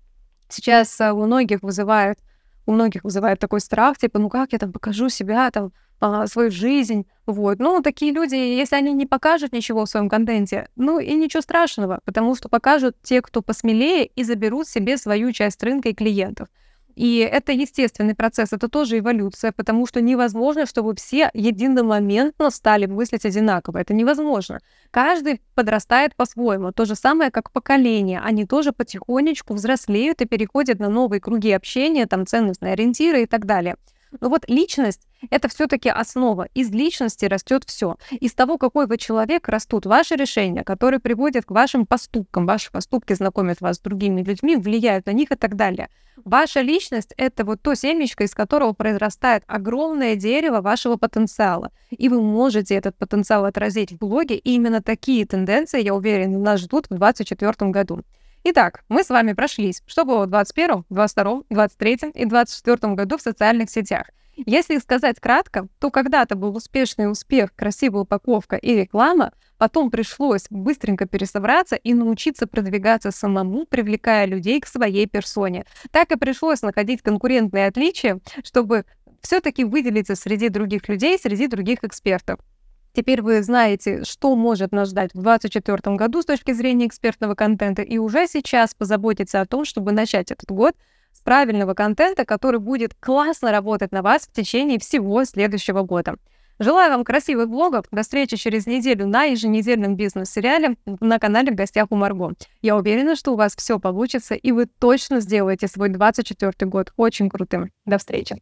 Сейчас 0.50 1.00
э, 1.00 1.12
у 1.12 1.26
многих 1.26 1.62
вызывает, 1.64 2.20
у 2.66 2.72
многих 2.72 3.04
вызывает 3.04 3.40
такой 3.40 3.60
страх, 3.60 3.98
типа, 3.98 4.20
ну 4.20 4.30
как 4.30 4.54
я 4.54 4.60
там 4.60 4.72
покажу 4.72 5.10
себя, 5.10 5.50
там, 5.52 5.72
а, 6.00 6.28
свою 6.28 6.52
жизнь, 6.52 7.06
вот. 7.26 7.60
Ну, 7.60 7.82
такие 7.82 8.12
люди, 8.12 8.36
если 8.36 8.76
они 8.76 8.92
не 8.92 9.06
покажут 9.06 9.54
ничего 9.54 9.86
в 9.86 9.90
своем 9.90 10.10
контенте, 10.10 10.68
ну 10.76 11.00
и 11.00 11.14
ничего 11.14 11.42
страшного, 11.42 12.02
потому 12.04 12.36
что 12.36 12.50
покажут 12.50 12.98
те, 13.02 13.22
кто 13.22 13.42
посмелее, 13.42 14.06
и 14.06 14.24
заберут 14.24 14.68
себе 14.68 14.98
свою 14.98 15.32
часть 15.32 15.64
рынка 15.64 15.90
и 15.90 15.94
клиентов. 15.94 16.50
И 16.96 17.18
это 17.18 17.52
естественный 17.52 18.16
процесс, 18.16 18.54
это 18.54 18.68
тоже 18.70 19.00
эволюция, 19.00 19.52
потому 19.52 19.88
что 19.88 20.02
невозможно, 20.02 20.66
чтобы 20.66 20.96
все 20.96 21.30
единомоментно 21.34 22.50
стали 22.52 22.86
мыслить 22.86 23.26
одинаково. 23.26 23.80
Это 23.80 23.94
невозможно. 23.94 24.60
Каждый 24.92 25.42
подрастает 25.56 26.16
по-своему. 26.16 26.72
То 26.72 26.86
же 26.86 26.96
самое, 26.96 27.32
как 27.32 27.52
поколение. 27.52 28.22
Они 28.24 28.46
тоже 28.46 28.72
потихонечку 28.72 29.54
взрослеют 29.54 30.22
и 30.22 30.26
переходят 30.26 30.80
на 30.80 30.90
новые 30.90 31.20
круги 31.20 31.52
общения, 31.52 32.06
там 32.06 32.26
ценностные 32.28 32.74
ориентиры 32.74 33.24
и 33.24 33.26
так 33.26 33.46
далее. 33.46 33.76
Но 34.22 34.30
вот 34.30 34.48
личность— 34.48 35.08
это 35.30 35.48
все-таки 35.48 35.90
основа. 35.90 36.48
Из 36.54 36.70
личности 36.72 37.26
растет 37.26 37.64
все. 37.66 37.98
Из 38.12 38.34
того, 38.34 38.58
какой 38.58 38.88
вы 38.88 38.98
человек, 38.98 39.48
растут 39.48 39.86
ваши 39.86 40.16
решения, 40.16 40.64
которые 40.64 41.00
приводят 41.00 41.46
к 41.46 41.52
вашим 41.52 41.86
поступкам. 41.86 42.46
Ваши 42.46 42.72
поступки 42.72 43.14
знакомят 43.14 43.62
вас 43.62 43.78
с 43.78 43.80
другими 43.80 44.22
людьми, 44.22 44.56
влияют 44.56 45.06
на 45.06 45.12
них 45.12 45.32
и 45.32 45.36
так 45.36 45.56
далее. 45.56 45.90
Ваша 46.24 46.62
личность— 46.62 47.14
это 47.18 47.44
вот 47.44 47.62
то 47.62 47.76
семечко, 47.76 48.24
из 48.24 48.36
которого 48.36 48.74
произрастает 48.74 49.44
огромное 49.48 50.16
дерево 50.16 50.62
вашего 50.62 50.96
потенциала. 50.96 51.72
И 51.90 52.08
вы 52.08 52.22
можете 52.22 52.76
этот 52.76 52.96
потенциал 52.96 53.46
отразить 53.46 53.92
в 53.92 53.98
блоге. 53.98 54.36
И 54.36 54.54
именно 54.54 54.82
такие 54.82 55.26
тенденции, 55.26 55.82
я 55.82 55.96
уверена, 55.96 56.38
нас 56.38 56.62
ждут 56.62 56.86
в 56.86 56.96
2024 56.96 57.72
году. 57.72 58.04
Итак, 58.46 58.84
мы 58.90 59.06
с 59.06 59.10
вами 59.10 59.32
прошлись, 59.32 59.82
что 59.86 60.04
было 60.04 60.26
в 60.26 60.30
21, 60.30 60.84
22, 60.90 61.44
23 61.50 62.12
и 62.14 62.26
24 62.26 62.94
году 62.94 63.18
в 63.18 63.22
социальных 63.22 63.70
сетях. 63.70 64.10
Если 64.36 64.80
сказать 64.80 65.22
кратко, 65.22 65.70
то 65.80 65.90
когда-то 65.90 66.36
был 66.36 66.54
успешный 66.58 67.10
успех, 67.10 67.56
красивая 67.56 68.02
упаковка 68.02 68.58
и 68.58 68.76
реклама, 68.76 69.32
потом 69.58 69.90
пришлось 69.90 70.48
быстренько 70.50 71.06
пересобраться 71.06 71.78
и 71.78 71.94
научиться 71.94 72.46
продвигаться 72.46 73.12
самому, 73.12 73.66
привлекая 73.66 74.26
людей 74.26 74.60
к 74.60 74.68
своей 74.68 75.08
персоне. 75.08 75.64
Так 75.92 76.12
и 76.12 76.18
пришлось 76.18 76.64
находить 76.64 77.02
конкурентные 77.02 77.68
отличия, 77.68 78.20
чтобы 78.44 78.84
все-таки 79.22 79.64
выделиться 79.64 80.16
среди 80.16 80.50
других 80.50 80.90
людей, 80.90 81.18
среди 81.18 81.48
других 81.48 81.86
экспертов. 81.86 82.42
Теперь 82.96 83.24
вы 83.24 83.42
знаете, 83.42 84.04
что 84.04 84.36
может 84.36 84.72
нас 84.72 84.90
ждать 84.90 85.12
в 85.14 85.22
2024 85.22 85.96
году 85.96 86.22
с 86.22 86.26
точки 86.26 86.54
зрения 86.54 86.86
экспертного 86.86 87.34
контента, 87.34 87.82
и 87.82 87.98
уже 87.98 88.28
сейчас 88.28 88.76
позаботиться 88.76 89.42
о 89.42 89.48
том, 89.48 89.66
чтобы 89.66 89.92
начать 89.92 90.32
этот 90.32 90.52
год 90.52 90.76
с 91.12 91.20
правильного 91.22 91.74
контента, 91.74 92.24
который 92.24 92.60
будет 92.60 92.94
классно 93.00 93.52
работать 93.52 93.92
на 93.92 94.04
вас 94.04 94.24
в 94.28 94.32
течение 94.32 94.80
всего 94.80 95.26
следующего 95.26 95.82
года. 95.82 96.18
Желаю 96.60 96.92
вам 96.92 97.04
красивых 97.04 97.50
блогов. 97.50 97.86
До 97.92 98.04
встречи 98.04 98.38
через 98.38 98.68
неделю 98.68 99.08
на 99.08 99.24
еженедельном 99.24 99.96
бизнес-сериале 99.96 100.76
на 100.86 101.18
канале 101.18 101.52
«В 101.52 101.56
гостях 101.56 101.88
у 101.90 101.96
Марго». 101.96 102.34
Я 102.62 102.78
уверена, 102.78 103.16
что 103.16 103.34
у 103.34 103.36
вас 103.36 103.56
все 103.56 103.80
получится, 103.80 104.36
и 104.36 104.52
вы 104.52 104.68
точно 104.68 105.20
сделаете 105.20 105.68
свой 105.68 105.90
24 105.90 106.70
год 106.70 106.94
очень 106.96 107.30
крутым. 107.30 107.72
До 107.86 107.98
встречи! 107.98 108.38